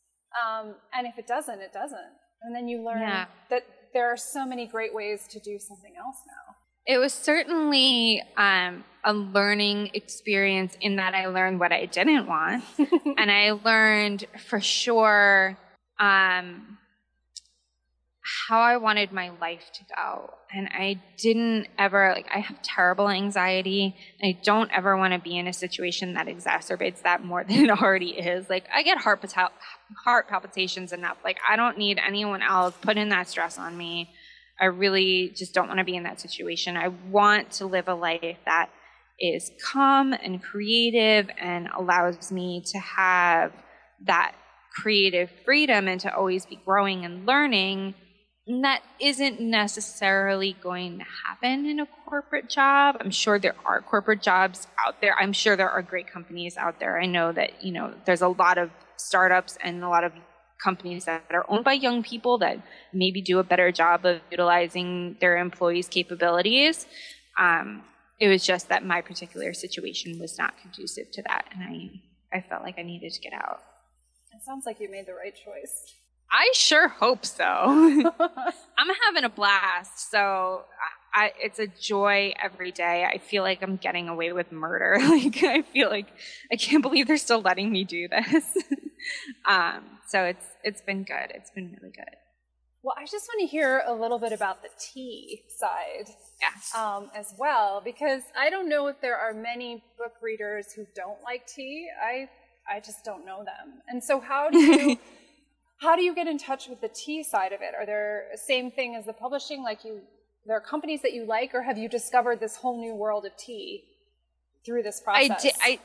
[0.40, 2.12] Um, and if it doesn't, it doesn't.
[2.44, 3.24] And then you learn yeah.
[3.48, 6.54] that there are so many great ways to do something else now.
[6.86, 12.62] It was certainly um, a learning experience in that I learned what I didn't want.
[13.16, 15.56] and I learned for sure
[15.98, 16.78] um,
[18.24, 20.32] how I wanted my life to go.
[20.50, 23.94] And I didn't ever, like, I have terrible anxiety.
[24.18, 27.64] And I don't ever want to be in a situation that exacerbates that more than
[27.64, 28.48] it already is.
[28.48, 29.22] Like, I get heart,
[30.04, 31.18] heart palpitations enough.
[31.22, 34.10] Like, I don't need anyone else putting that stress on me.
[34.58, 36.76] I really just don't want to be in that situation.
[36.78, 38.70] I want to live a life that
[39.20, 43.52] is calm and creative and allows me to have
[44.06, 44.34] that
[44.74, 47.94] creative freedom and to always be growing and learning
[48.46, 52.96] and that isn't necessarily going to happen in a corporate job.
[53.00, 55.14] I'm sure there are corporate jobs out there.
[55.18, 57.00] I'm sure there are great companies out there.
[57.00, 60.12] I know that, you know, there's a lot of startups and a lot of
[60.62, 62.58] companies that are owned by young people that
[62.92, 66.86] maybe do a better job of utilizing their employees' capabilities.
[67.38, 67.82] Um,
[68.20, 72.40] it was just that my particular situation was not conducive to that, and I, I
[72.48, 73.60] felt like I needed to get out.
[74.32, 75.94] It sounds like you made the right choice.
[76.34, 77.44] I sure hope so.
[77.44, 80.10] I'm having a blast.
[80.10, 80.64] So
[81.14, 83.04] I, it's a joy every day.
[83.04, 84.96] I feel like I'm getting away with murder.
[85.08, 86.08] like I feel like
[86.50, 88.44] I can't believe they're still letting me do this.
[89.46, 91.30] um, so it's it's been good.
[91.30, 92.16] It's been really good.
[92.82, 96.82] Well, I just want to hear a little bit about the tea side yeah.
[96.96, 101.22] um, as well, because I don't know if there are many book readers who don't
[101.22, 101.86] like tea.
[102.04, 102.28] I
[102.68, 103.82] I just don't know them.
[103.86, 104.98] And so how do you
[105.84, 107.74] how do you get in touch with the tea side of it?
[107.78, 109.62] Are there same thing as the publishing?
[109.62, 110.00] Like you,
[110.46, 113.36] there are companies that you like, or have you discovered this whole new world of
[113.36, 113.84] tea
[114.64, 115.30] through this process?
[115.30, 115.52] I did.
[115.60, 115.78] I,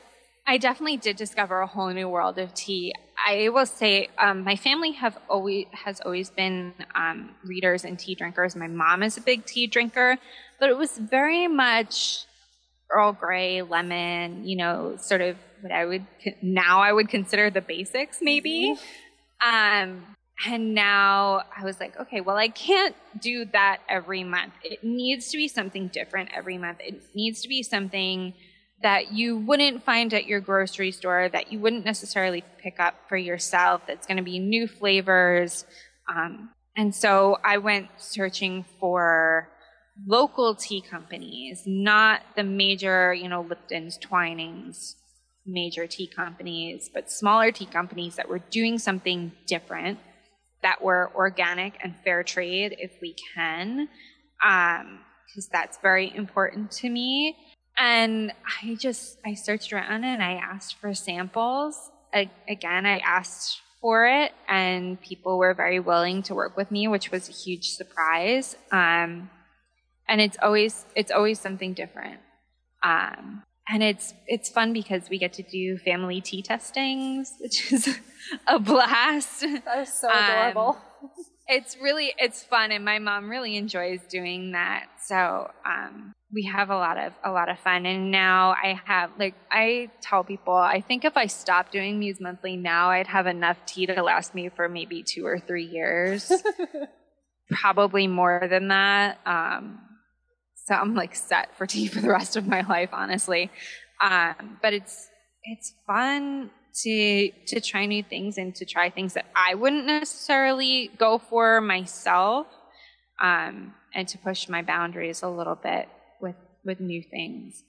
[0.46, 2.94] I definitely did discover a whole new world of tea.
[3.24, 8.14] I will say, um, my family have always has always been um, readers and tea
[8.14, 8.56] drinkers.
[8.56, 10.16] My mom is a big tea drinker,
[10.58, 12.24] but it was very much
[12.90, 14.44] Earl Grey, lemon.
[14.48, 16.06] You know, sort of what I would
[16.40, 18.76] now I would consider the basics, maybe.
[19.44, 24.54] Um, and now I was like, okay, well, I can't do that every month.
[24.64, 26.78] It needs to be something different every month.
[26.80, 28.32] It needs to be something
[28.82, 33.16] that you wouldn't find at your grocery store, that you wouldn't necessarily pick up for
[33.18, 35.66] yourself, that's going to be new flavors.
[36.08, 39.48] Um, and so I went searching for
[40.06, 44.96] local tea companies, not the major, you know, Lipton's, Twinings,
[45.46, 49.98] major tea companies, but smaller tea companies that were doing something different,
[50.62, 53.88] that were organic and fair trade if we can,
[54.38, 57.36] because um, that's very important to me.
[57.78, 61.90] And I just, I searched around and I asked for samples.
[62.12, 66.88] I, again, I asked for it and people were very willing to work with me,
[66.88, 68.56] which was a huge surprise.
[68.70, 69.30] Um,
[70.06, 72.20] and it's always, it's always something different.
[72.82, 77.88] Um, and it's it's fun because we get to do family tea testings, which is
[78.46, 79.40] a blast.
[79.64, 80.78] That is so adorable.
[81.02, 81.10] Um,
[81.46, 84.86] it's really it's fun, and my mom really enjoys doing that.
[85.04, 87.86] So um, we have a lot of a lot of fun.
[87.86, 92.20] And now I have like I tell people, I think if I stopped doing Muse
[92.20, 96.30] Monthly now, I'd have enough tea to last me for maybe two or three years,
[97.50, 99.18] probably more than that.
[99.26, 99.80] Um,
[100.66, 103.50] so I'm like set for tea for the rest of my life, honestly.
[104.00, 105.08] Um, but it's
[105.44, 106.50] it's fun
[106.82, 111.60] to to try new things and to try things that I wouldn't necessarily go for
[111.60, 112.46] myself,
[113.20, 115.88] um, and to push my boundaries a little bit
[116.20, 117.62] with with new things.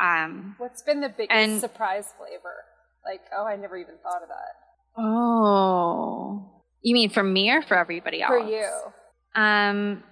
[0.00, 2.54] Um, What's been the biggest and, surprise flavor?
[3.04, 5.00] Like, oh, I never even thought of that.
[5.00, 8.30] Oh, you mean for me or for everybody else?
[8.30, 8.68] For you.
[9.34, 10.02] Um,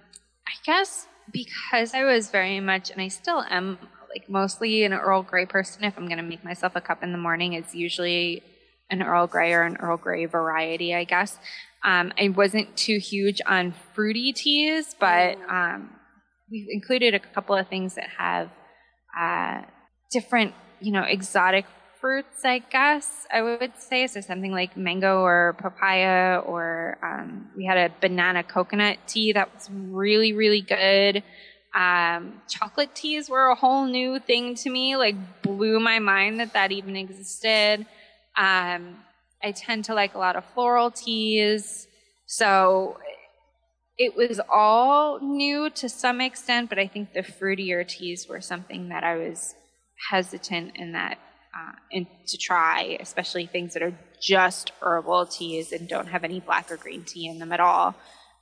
[0.47, 3.77] I guess because I was very much, and I still am,
[4.09, 5.83] like mostly an Earl Grey person.
[5.83, 8.43] If I'm going to make myself a cup in the morning, it's usually
[8.89, 11.37] an Earl Grey or an Earl Grey variety, I guess.
[11.83, 15.89] Um, I wasn't too huge on fruity teas, but um,
[16.49, 18.49] we've included a couple of things that have
[19.19, 19.63] uh,
[20.11, 21.65] different, you know, exotic
[22.03, 24.07] fruits, I guess I would say.
[24.07, 29.53] So something like mango or papaya, or um, we had a banana coconut tea that
[29.55, 31.23] was really, really good.
[31.73, 36.51] Um, chocolate teas were a whole new thing to me, like blew my mind that
[36.51, 37.85] that even existed.
[38.35, 38.97] Um,
[39.41, 41.87] I tend to like a lot of floral teas.
[42.25, 42.97] So
[43.97, 48.89] it was all new to some extent, but I think the fruitier teas were something
[48.89, 49.55] that I was
[50.09, 51.17] hesitant in that
[51.55, 56.39] uh, and to try, especially things that are just herbal teas and don't have any
[56.39, 57.95] black or green tea in them at all.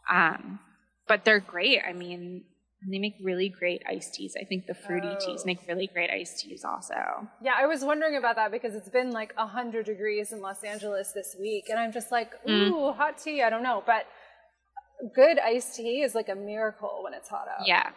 [0.10, 0.60] Um,
[1.08, 1.82] but they're great.
[1.86, 2.44] I mean,
[2.90, 4.36] they make really great iced teas.
[4.40, 5.26] I think the fruity oh.
[5.26, 6.96] teas make really great iced teas also.
[7.42, 11.12] Yeah, I was wondering about that because it's been like 100 degrees in Los Angeles
[11.12, 11.66] this week.
[11.70, 12.70] And I'm just like, mm.
[12.70, 12.96] ooh, mm.
[12.96, 13.44] hot tea.
[13.44, 13.84] I don't know.
[13.86, 14.08] But
[15.14, 17.68] good iced tea is like a miracle when it's hot out.
[17.68, 17.90] Yeah.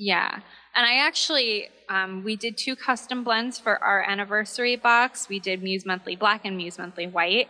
[0.00, 0.40] Yeah.
[0.74, 5.28] And I actually, um, we did two custom blends for our anniversary box.
[5.28, 7.48] We did Muse Monthly Black and Muse Monthly White.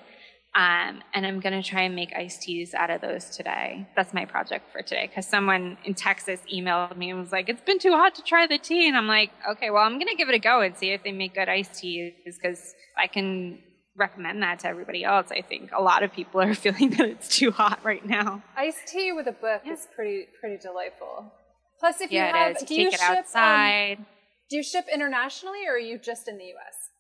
[0.57, 3.87] Um, and I'm going to try and make iced teas out of those today.
[3.95, 5.07] That's my project for today.
[5.07, 8.49] Because someone in Texas emailed me and was like, it's been too hot to try
[8.49, 8.89] the tea.
[8.89, 11.05] And I'm like, okay, well, I'm going to give it a go and see if
[11.05, 13.61] they make good iced teas because I can
[13.97, 15.29] recommend that to everybody else.
[15.31, 18.43] I think a lot of people are feeling that it's too hot right now.
[18.57, 19.75] Iced tea with a book yeah.
[19.75, 21.33] is pretty pretty delightful.
[21.81, 23.97] Plus, if yeah, you have, do Take you ship, um, outside.
[23.99, 24.07] Um,
[24.51, 26.91] do you ship internationally, or are you just in the U.S.?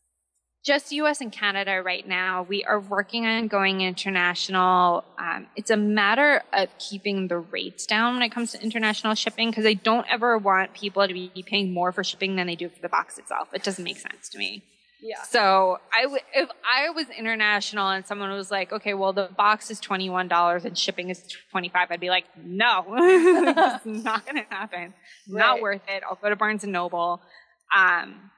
[0.64, 1.20] Just U.S.
[1.20, 2.42] and Canada right now.
[2.42, 5.04] We are working on going international.
[5.18, 9.50] Um, it's a matter of keeping the rates down when it comes to international shipping
[9.50, 12.68] because I don't ever want people to be paying more for shipping than they do
[12.68, 13.48] for the box itself.
[13.52, 14.62] It doesn't make sense to me.
[15.02, 15.22] Yeah.
[15.22, 19.70] So I w- if I was international and someone was like, okay, well the box
[19.70, 24.24] is twenty one dollars and shipping is twenty five, I'd be like, no, it's not
[24.26, 24.94] going to happen.
[25.28, 25.38] Right.
[25.38, 26.02] Not worth it.
[26.08, 27.20] I'll go to Barnes and Noble.
[27.76, 28.30] Um,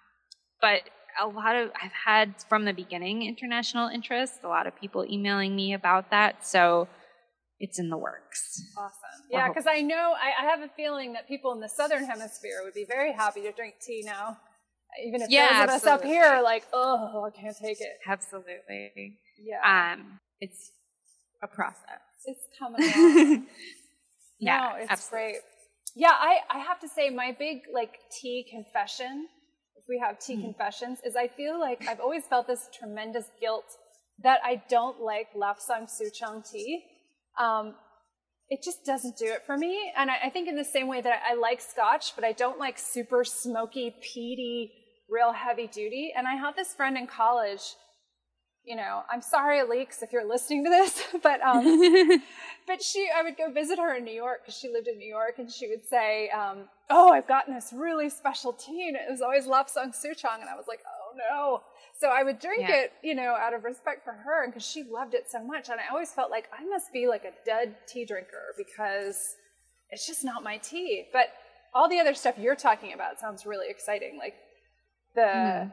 [0.60, 0.82] but
[1.20, 4.34] a lot of I've had from the beginning international interest.
[4.44, 6.46] A lot of people emailing me about that.
[6.46, 6.88] So
[7.58, 8.62] it's in the works.
[8.76, 8.92] Awesome.
[9.30, 12.60] Yeah, because I know I, I have a feeling that people in the southern hemisphere
[12.64, 14.38] would be very happy to drink tea now
[15.05, 17.99] Even if Yeah, us up here like, oh, I can't take it.
[18.07, 19.18] Absolutely.
[19.38, 19.95] Yeah.
[19.95, 20.72] Um, it's
[21.43, 22.01] a process.
[22.26, 23.47] it's coming along.
[24.38, 25.32] Yeah, no, it's absolutely.
[25.32, 25.40] great.
[25.95, 29.28] Yeah, I, I have to say my big like tea confession,
[29.76, 33.66] if we have tea confessions, is I feel like I've always felt this tremendous guilt
[34.22, 36.84] that I don't like Lapsang Souchong tea.
[37.38, 37.74] Um,
[38.49, 39.93] it just doesn't do it for me.
[39.97, 42.32] And I, I think in the same way that I, I like scotch, but I
[42.32, 44.72] don't like super smoky, peaty,
[45.12, 46.12] real heavy duty.
[46.16, 47.62] And I had this friend in college,
[48.64, 51.64] you know, I'm sorry, Alix, if you're listening to this, but um,
[52.66, 55.08] but she, I would go visit her in New York because she lived in New
[55.08, 59.10] York, and she would say, um, "Oh, I've gotten this really special tea, and it
[59.10, 61.62] was always Lapsang Souchong," and I was like, "Oh no."
[61.98, 62.82] So I would drink Yeah.
[62.84, 65.68] it, you know, out of respect for her, and because she loved it so much,
[65.68, 69.18] and I always felt like I must be like a dud tea drinker because
[69.90, 71.06] it's just not my tea.
[71.12, 71.26] But
[71.74, 74.34] all the other stuff you're talking about sounds really exciting, like
[75.14, 75.70] the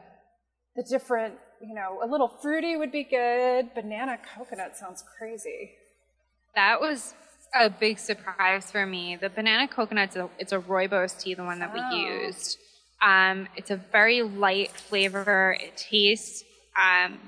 [0.76, 3.74] the different, you know, a little fruity would be good.
[3.74, 5.72] Banana coconut sounds crazy.
[6.54, 7.14] That was
[7.54, 9.16] a big surprise for me.
[9.16, 11.96] The banana coconut's a, it's a rooibos tea, the one that we Oh.
[11.96, 12.58] used.
[13.02, 15.56] Um, it's a very light flavor.
[15.60, 16.44] It tastes
[16.80, 17.18] um,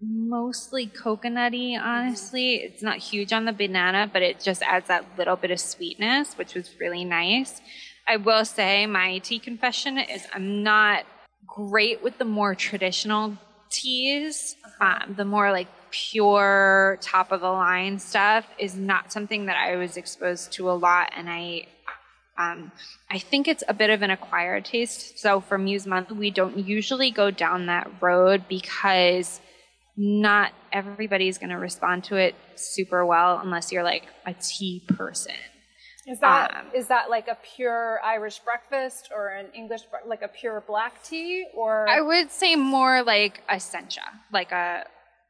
[0.00, 2.56] mostly coconutty, honestly.
[2.56, 6.34] It's not huge on the banana, but it just adds that little bit of sweetness,
[6.36, 7.60] which was really nice.
[8.06, 11.04] I will say my tea confession is I'm not
[11.46, 13.36] great with the more traditional
[13.70, 14.56] teas.
[14.80, 19.76] Um, the more like pure top of the line stuff is not something that I
[19.76, 21.66] was exposed to a lot, and I.
[22.38, 22.72] Um,
[23.10, 25.18] I think it's a bit of an acquired taste.
[25.18, 29.38] So for Muse Month, we don't usually go down that road because
[29.98, 35.34] not everybody's going to respond to it super well unless you're like a tea person.
[36.06, 40.28] Is that is Um, that like a pure Irish breakfast or an English like a
[40.28, 44.84] pure black tea or I would say more like a sencha, like a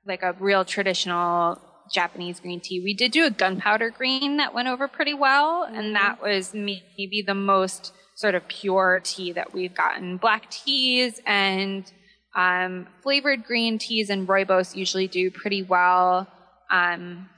[0.07, 1.61] like a real traditional
[1.93, 2.81] Japanese green tea.
[2.81, 7.23] We did do a gunpowder green that went over pretty well, and that was maybe
[7.27, 10.17] the most sort of pure tea that we've gotten.
[10.17, 11.91] Black teas and
[12.35, 16.29] um, flavored green teas and rooibos usually do pretty well,
[16.71, 17.29] um,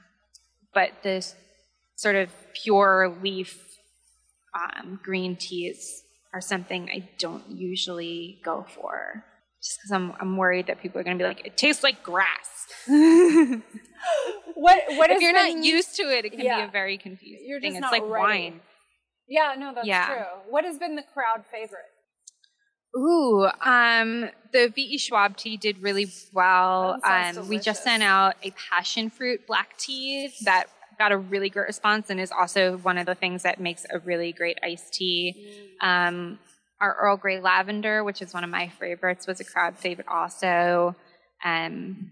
[0.73, 1.35] but this
[1.95, 3.61] sort of pure leaf
[4.53, 9.23] um, green teas are something I don't usually go for.
[9.63, 12.03] Just because I'm, I'm worried that people are going to be like, it tastes like
[12.03, 12.67] grass.
[12.87, 16.61] what what if you're not used to it, it can Yeah.
[16.61, 17.75] be a very confusing You're thing.
[17.75, 18.11] It's like ready.
[18.49, 18.61] wine.
[19.27, 20.05] Yeah, no, that's Yeah.
[20.07, 20.25] true.
[20.49, 21.85] What has been the crowd favorite?
[22.97, 24.97] Ooh, um, the V.E.
[24.99, 26.97] Schwab tea did really well.
[27.03, 30.67] Um, we just sent out a passion fruit black tea that
[30.97, 33.99] got a really great response and is also one of the things that makes a
[33.99, 35.75] really great iced tea.
[35.81, 36.39] Um,
[36.81, 40.95] our Earl Grey lavender, which is one of my favorites, was a crowd favorite also.
[41.43, 42.11] Um,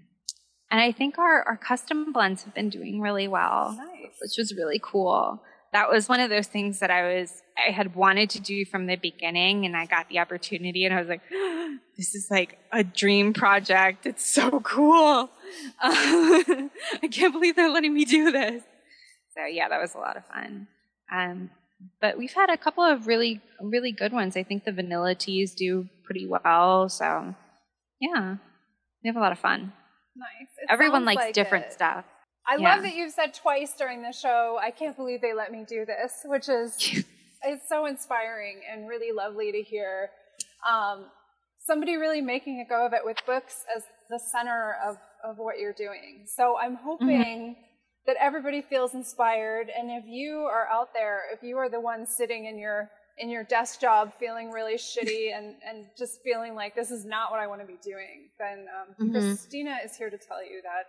[0.72, 4.14] and I think our, our custom blends have been doing really well Nice.
[4.22, 5.42] which was really cool.
[5.74, 8.86] That was one of those things that I was I had wanted to do from
[8.88, 11.22] the beginning, and I got the opportunity, and I was like,
[11.98, 14.06] "This is like a dream project.
[14.06, 15.30] It's so cool.
[15.82, 16.70] I
[17.12, 18.64] can't believe they're letting me do this."
[19.36, 20.68] So yeah, that was a lot of fun.
[21.12, 21.50] Um,
[22.02, 24.38] but we've had a couple of really really good ones.
[24.38, 26.90] I think the vanilla teas do pretty well.
[26.90, 27.36] So
[28.00, 28.36] yeah,
[29.04, 29.74] we have a lot of fun.
[30.16, 30.48] Nice.
[30.62, 31.74] It Everyone likes like different it.
[31.74, 32.06] stuff.
[32.48, 32.76] I Yeah.
[32.76, 35.86] love that you've said twice during the show, I can't believe they let me do
[35.86, 36.76] this, which is
[37.44, 40.10] it's so inspiring and really lovely to hear.
[40.70, 41.06] Um,
[41.66, 45.58] somebody really making a go of it with books as the center of, of what
[45.60, 46.26] you're doing.
[46.28, 47.56] So I'm hoping
[48.06, 49.68] that everybody feels inspired.
[49.76, 52.90] And if you are out there, if you are the one sitting in your
[53.20, 57.30] in your desk job feeling really shitty and, and just feeling like this is not
[57.30, 60.86] what I want to be doing, then um, Christina is here to tell you that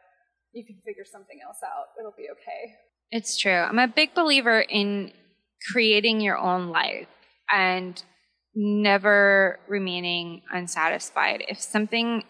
[0.52, 1.88] you can figure something else out.
[1.98, 2.74] It'll be okay.
[3.10, 3.52] It's true.
[3.52, 5.12] I'm a big believer in
[5.70, 7.08] creating your own life
[7.52, 8.02] and
[8.54, 11.44] never remaining unsatisfied.
[11.48, 12.24] If something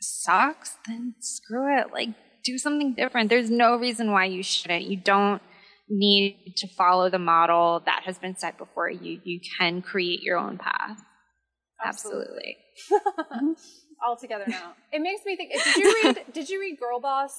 [0.00, 1.92] sucks, then screw it.
[1.92, 2.10] Like,
[2.44, 3.28] do something different.
[3.30, 4.84] There's no reason why you shouldn't.
[4.84, 5.40] You don't
[5.88, 9.20] need to follow the model that has been set before you.
[9.24, 10.98] You can create your own path.
[11.84, 12.56] Absolutely.
[14.06, 14.72] All together now.
[14.92, 15.52] It makes me think.
[15.52, 16.24] Did you read?
[16.32, 17.32] did you read Girl Boss?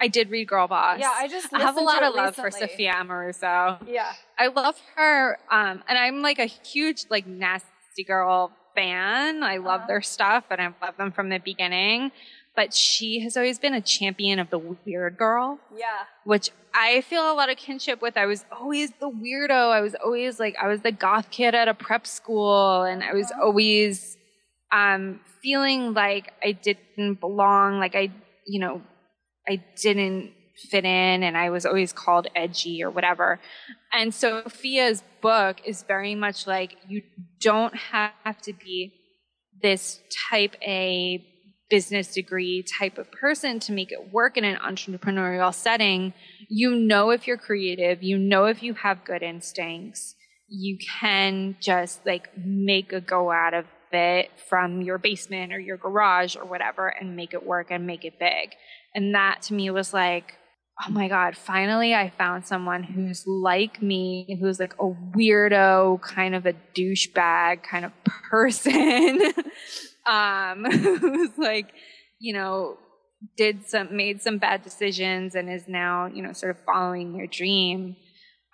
[0.00, 0.98] I did read Girl Boss.
[0.98, 2.50] Yeah, I just I have a lot of love for.
[2.50, 3.78] Sophia Amoruso.
[3.86, 4.12] Yeah.
[4.38, 9.42] I love her, um, and I'm like a huge like Nasty Gal fan.
[9.42, 9.86] I love Uh-huh.
[9.88, 12.10] their stuff, and I've loved them from the beginning.
[12.54, 15.58] But she has always been a champion of the weird girl.
[15.74, 16.04] Yeah.
[16.24, 18.16] Which I feel a lot of kinship with.
[18.16, 19.70] I was always the weirdo.
[19.70, 23.12] I was always like, I was the goth kid at a prep school, and I
[23.12, 23.42] was uh-huh.
[23.42, 24.16] always
[24.72, 28.10] um, feeling like I didn't belong, like I,
[28.46, 28.82] you know,
[29.48, 30.32] I didn't
[30.70, 33.40] fit in and I was always called edgy or whatever.
[33.92, 37.02] And Sophia's book is very much like you
[37.40, 38.92] don't have to be
[39.62, 40.00] this
[40.30, 41.24] type A
[41.72, 46.12] business degree type of person to make it work in an entrepreneurial setting.
[46.50, 50.14] You know if you're creative, you know if you have good instincts,
[50.48, 55.78] you can just like make a go out of it from your basement or your
[55.78, 58.50] garage or whatever and make it work and make it big.
[58.94, 60.34] And that to me was like,
[60.86, 66.34] oh my God, finally I found someone who's like me, who's like a weirdo, kind
[66.34, 69.32] of a douchebag kind of person,
[70.06, 71.72] um, who's like,
[72.18, 72.78] you know,
[73.36, 77.26] did some, made some bad decisions and is now, you know, sort of following their
[77.26, 77.96] dream.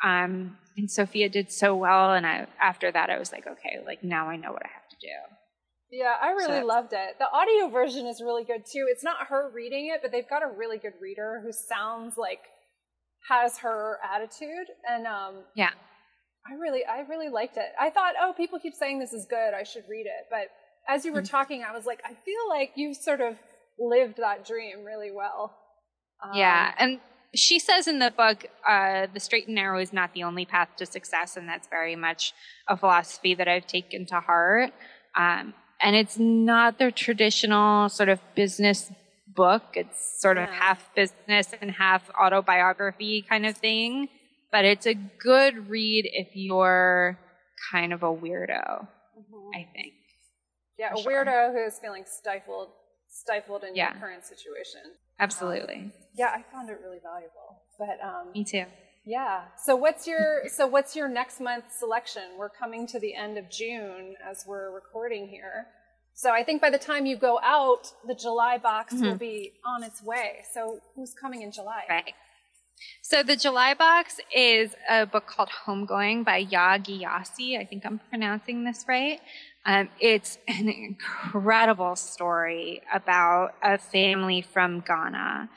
[0.04, 2.12] Um, and Sophia did so well.
[2.12, 4.88] And I, after that, I was like, okay, like now I know what I have
[4.90, 5.36] to do.
[5.90, 6.66] Yeah, I really so.
[6.66, 7.18] loved it.
[7.18, 8.86] The audio version is really good too.
[8.88, 12.40] It's not her reading it, but they've got a really good reader who sounds like
[13.28, 15.70] has her attitude and um yeah.
[16.48, 17.72] I really I really liked it.
[17.78, 19.52] I thought, "Oh, people keep saying this is good.
[19.54, 20.48] I should read it." But
[20.88, 21.36] as you were mm-hmm.
[21.36, 23.36] talking, I was like, I feel like you've sort of
[23.78, 25.54] lived that dream really well.
[26.24, 26.98] Um, yeah, and
[27.34, 30.68] she says in the book, uh, the straight and narrow is not the only path
[30.78, 32.32] to success, and that's very much
[32.66, 34.72] a philosophy that I've taken to heart.
[35.14, 38.90] Um, and it's not the traditional sort of business
[39.28, 39.62] book.
[39.74, 44.08] It's sort of half business and half autobiography kind of thing.
[44.50, 47.18] But it's a good read if you're
[47.70, 49.48] kind of a weirdo, mm-hmm.
[49.54, 49.92] I think.
[50.78, 51.24] Yeah, a sure.
[51.24, 52.68] weirdo who is feeling stifled
[53.10, 53.92] stifled in yeah.
[53.92, 54.80] your current situation.
[55.18, 55.76] Absolutely.
[55.76, 57.62] Um, yeah, I found it really valuable.
[57.78, 58.64] But um, me too.
[59.04, 59.44] Yeah.
[59.64, 62.22] So what's your so what's your next month selection?
[62.36, 65.66] We're coming to the end of June as we're recording here.
[66.14, 69.04] So I think by the time you go out, the July box mm-hmm.
[69.04, 70.44] will be on its way.
[70.52, 71.84] So who's coming in July?
[71.88, 72.12] Right.
[73.02, 77.58] So the July box is a book called Homegoing by Yaa Gyasi.
[77.58, 79.20] I think I'm pronouncing this right.
[79.68, 85.48] Um, it's an incredible story about a family from Ghana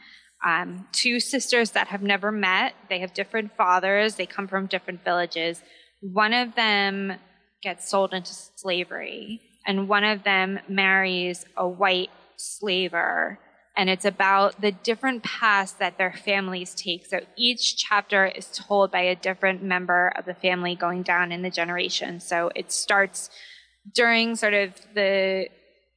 [0.44, 2.74] um, two sisters that have never met.
[2.90, 4.16] They have different fathers.
[4.16, 5.62] They come from different villages.
[6.02, 7.14] One of them
[7.62, 13.38] gets sold into slavery, and one of them marries a white slaver.
[13.78, 17.06] And it's about the different paths that their families take.
[17.06, 21.42] So each chapter is told by a different member of the family going down in
[21.42, 22.20] the generation.
[22.20, 23.30] So it starts
[23.94, 25.50] during sort of the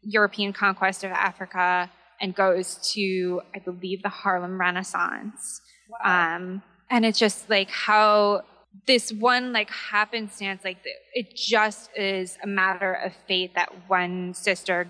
[0.02, 5.60] European conquest of Africa and goes to, I believe, the Harlem Renaissance.
[5.90, 6.36] Wow.
[6.36, 8.42] Um, and it's just like how
[8.86, 10.78] this one like happenstance, like
[11.12, 14.88] it just is a matter of fate that one sister,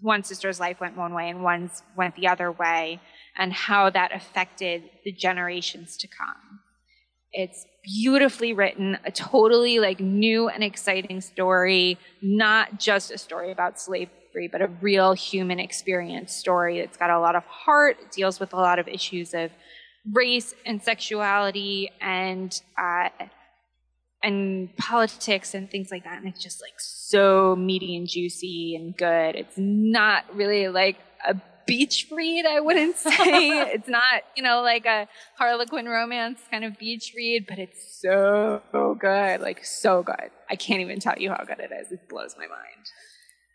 [0.00, 3.00] one sister's life went one way and one's went the other way,
[3.36, 6.60] and how that affected the generations to come.
[7.34, 13.80] It's beautifully written, a totally like new and exciting story, not just a story about
[13.80, 14.10] slavery
[14.50, 18.52] but a real human experience story It's got a lot of heart, it deals with
[18.52, 19.50] a lot of issues of
[20.12, 23.10] race and sexuality and uh,
[24.22, 26.18] and politics and things like that.
[26.18, 29.36] And it's just like so meaty and juicy and good.
[29.36, 31.36] It's not really like a
[31.66, 33.12] beach read, I wouldn't say.
[33.72, 35.08] it's not, you know, like a
[35.38, 38.62] Harlequin romance kind of beach read, but it's so
[39.00, 39.40] good.
[39.40, 40.30] Like so good.
[40.50, 41.92] I can't even tell you how good it is.
[41.92, 42.86] It blows my mind.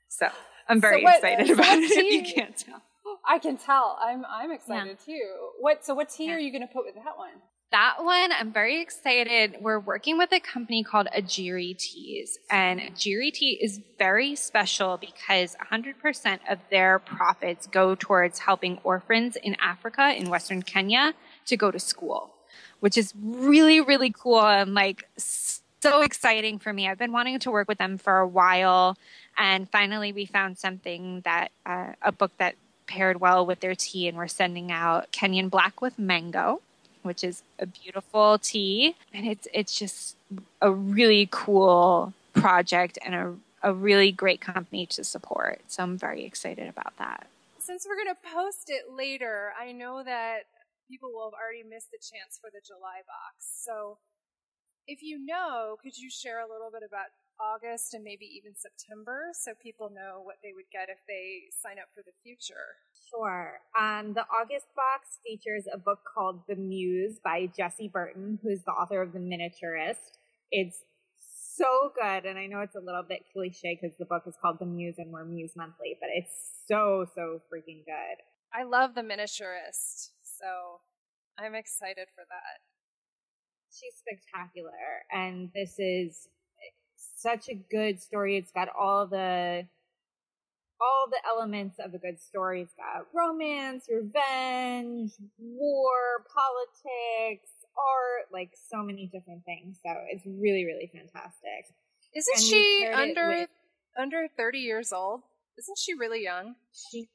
[0.08, 0.28] So
[0.68, 1.92] I'm very so what, excited uh, so about it.
[1.92, 2.82] Tea, you can't tell.
[3.28, 3.98] I can tell.
[4.02, 5.16] I'm I'm excited yeah.
[5.16, 5.30] too.
[5.60, 6.34] What so what tea yeah.
[6.34, 7.42] are you going to put with that one?
[7.72, 9.58] That one, I'm very excited.
[9.62, 15.56] We're working with a company called Ajiri Teas, and Ajiri Tea is very special because
[15.72, 21.14] 100% of their profits go towards helping orphans in Africa, in Western Kenya,
[21.46, 22.34] to go to school,
[22.80, 26.90] which is really, really cool and like so exciting for me.
[26.90, 28.98] I've been wanting to work with them for a while.
[29.38, 32.56] And finally, we found something that uh, a book that
[32.88, 36.64] paired well with their tea, and we're sending out Kenyan Black with Mango,
[37.04, 40.16] which is a beautiful tea, and it's it's just
[40.62, 45.60] a really cool project and a a really great company to support.
[45.68, 47.28] So I'm very excited about that.
[47.58, 50.48] Since we're going to post it later, I know that
[50.90, 53.46] people will have already missed the chance for the July box.
[53.64, 53.98] So
[54.88, 59.32] if you know, could you share a little bit about August and maybe even September
[59.34, 62.78] so people know what they would get if they sign up for the future?
[63.10, 63.60] Sure.
[63.80, 68.72] Um, the August box features a book called The Muse by Jessie Burton, who's the
[68.72, 70.20] author of The Miniaturist.
[70.52, 70.84] It's
[71.56, 74.60] so good, and I know it's a little bit cliche because the book is called
[74.60, 76.32] The Muse and we're Muse Monthly, but it's
[76.68, 78.20] so, so freaking good.
[78.54, 80.82] I love The Miniaturist, so
[81.38, 82.60] I'm excited for that.
[83.72, 84.72] She's spectacular,
[85.12, 86.28] and this is
[87.22, 88.38] such a good story.
[88.38, 89.68] It's got all the
[90.82, 92.62] all the elements of a good story.
[92.62, 99.80] It's got romance, revenge, war, politics, art, like so many different things.
[99.86, 101.76] So it's really, really fantastic.
[102.16, 103.50] Isn't and she under with,
[103.98, 105.22] under thirty years old?
[105.58, 106.56] Isn't she really young?
[106.92, 107.10] She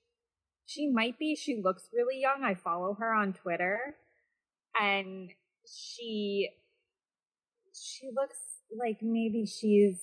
[0.66, 1.34] she might be.
[1.34, 2.44] She looks really young.
[2.44, 3.96] I follow her on Twitter,
[4.80, 5.30] and
[5.66, 6.50] she
[7.72, 8.38] she looks
[8.78, 9.98] like maybe she's,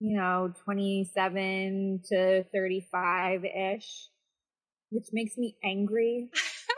[0.00, 4.08] you know, 27 to 35 ish,
[4.90, 6.30] which makes me angry.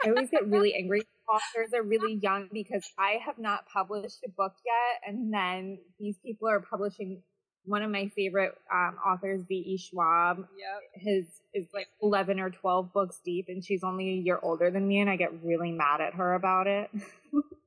[0.05, 1.03] I always get really angry.
[1.27, 5.13] Authors are really young because I have not published a book yet.
[5.13, 7.21] And then these people are publishing
[7.65, 9.77] one of my favorite um, authors, V.E.
[9.77, 10.37] Schwab.
[10.37, 10.81] Yep.
[10.95, 14.87] His is like 11 or 12 books deep, and she's only a year older than
[14.87, 16.89] me, and I get really mad at her about it.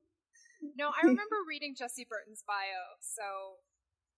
[0.77, 3.59] No, I remember reading Jessie Burton's bio, so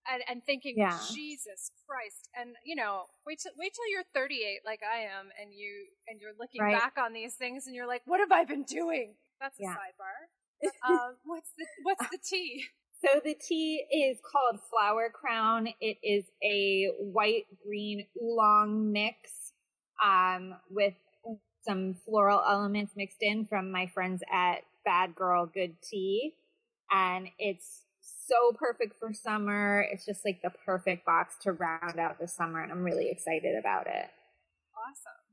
[0.08, 0.98] and, and thinking, yeah.
[1.14, 5.54] Jesus Christ, and you know, wait till wait till you're 38, like I am, and
[5.54, 6.78] you and you're looking right.
[6.78, 9.16] back on these things, and you're like, what have I been doing?
[9.40, 9.76] That's a yeah.
[9.76, 10.70] sidebar.
[10.88, 12.66] um, what's the what's the tea?
[13.04, 15.68] So the tea is called Flower Crown.
[15.82, 19.54] It is a white green oolong mix
[20.04, 20.94] um, with
[21.68, 26.36] some floral elements mixed in from my friends at Bad Girl Good Tea.
[26.92, 29.86] And it's so perfect for summer.
[29.92, 32.62] It's just like the perfect box to round out the summer.
[32.62, 34.10] And I'm really excited about it.
[34.76, 35.26] Awesome.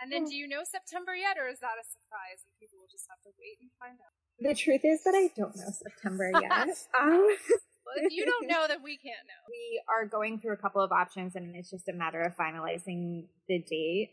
[0.00, 2.88] And then do you know September yet, or is that a surprise and people will
[2.90, 4.16] just have to wait and find out?
[4.40, 6.72] The truth is that I don't know September yet.
[6.98, 9.44] um, well, if you don't know, then we can't know.
[9.50, 13.24] We are going through a couple of options, and it's just a matter of finalizing
[13.46, 14.10] the date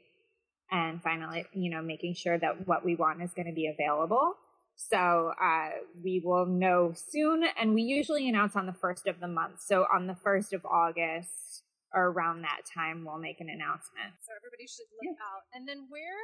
[0.71, 4.35] and finally, you know, making sure that what we want is going to be available.
[4.77, 5.69] So uh,
[6.03, 9.59] we will know soon, and we usually announce on the first of the month.
[9.65, 11.63] So on the first of August
[11.93, 14.13] or around that time, we'll make an announcement.
[14.21, 15.25] So everybody should look yeah.
[15.25, 15.43] out.
[15.51, 16.21] And then where?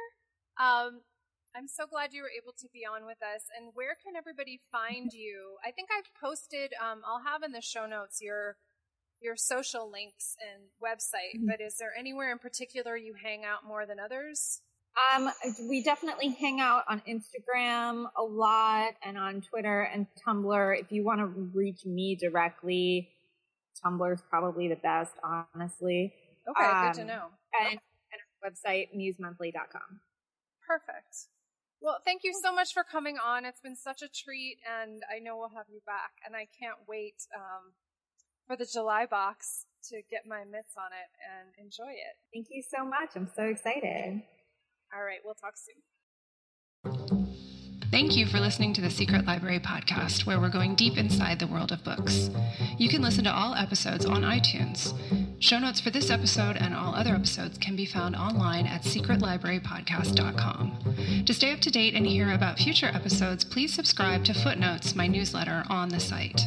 [0.56, 1.00] Um,
[1.56, 3.42] I'm so glad you were able to be on with us.
[3.58, 5.56] And where can everybody find you?
[5.66, 6.72] I think I've posted.
[6.80, 8.56] Um, I'll have in the show notes your
[9.20, 11.46] your social links and website, mm-hmm.
[11.48, 14.60] but is there anywhere in particular you hang out more than others?
[14.94, 15.30] Um,
[15.68, 20.80] we definitely hang out on Instagram a lot and on Twitter and Tumblr.
[20.80, 23.10] If you want to reach me directly,
[23.84, 26.14] Tumblr is probably the best, honestly.
[26.48, 27.26] Okay, um, good to um, know.
[27.60, 30.00] And, and our website, musemonthly.com.
[30.66, 31.28] Perfect.
[31.80, 33.44] Well, thank you so much for coming on.
[33.44, 36.12] It's been such a treat, and I know we'll have you back.
[36.24, 37.72] And I can't wait um,
[38.46, 42.16] for the July box to get my mitts on it and enjoy it.
[42.32, 43.10] Thank you so much.
[43.16, 44.22] I'm so excited.
[44.96, 45.74] All right, we'll talk soon.
[47.90, 51.46] Thank you for listening to the Secret Library podcast, where we're going deep inside the
[51.46, 52.30] world of books.
[52.78, 54.92] You can listen to all episodes on iTunes.
[55.44, 60.94] Show notes for this episode and all other episodes can be found online at secretlibrarypodcast.com.
[61.26, 65.06] To stay up to date and hear about future episodes, please subscribe to Footnotes, my
[65.06, 66.46] newsletter, on the site.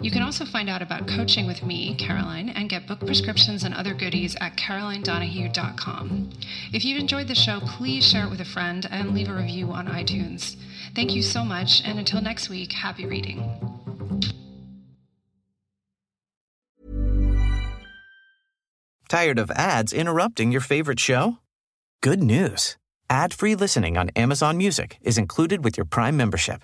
[0.00, 3.74] You can also find out about coaching with me, Caroline, and get book prescriptions and
[3.74, 6.30] other goodies at carolinedonahue.com.
[6.72, 9.72] If you've enjoyed the show, please share it with a friend and leave a review
[9.72, 10.54] on iTunes.
[10.94, 13.85] Thank you so much, and until next week, happy reading.
[19.08, 21.38] Tired of ads interrupting your favorite show?
[22.02, 22.76] Good news.
[23.08, 26.62] Ad-free listening on Amazon Music is included with your Prime membership.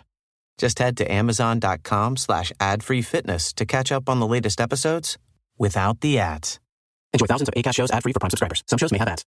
[0.59, 5.19] Just head to amazon.com slash ad-free fitness to catch up on the latest episodes
[5.57, 6.59] without the ads.
[7.13, 8.65] Enjoy thousands of ACAST shows ad-free for Prime subscribers.
[8.67, 9.25] Some shows may have ads.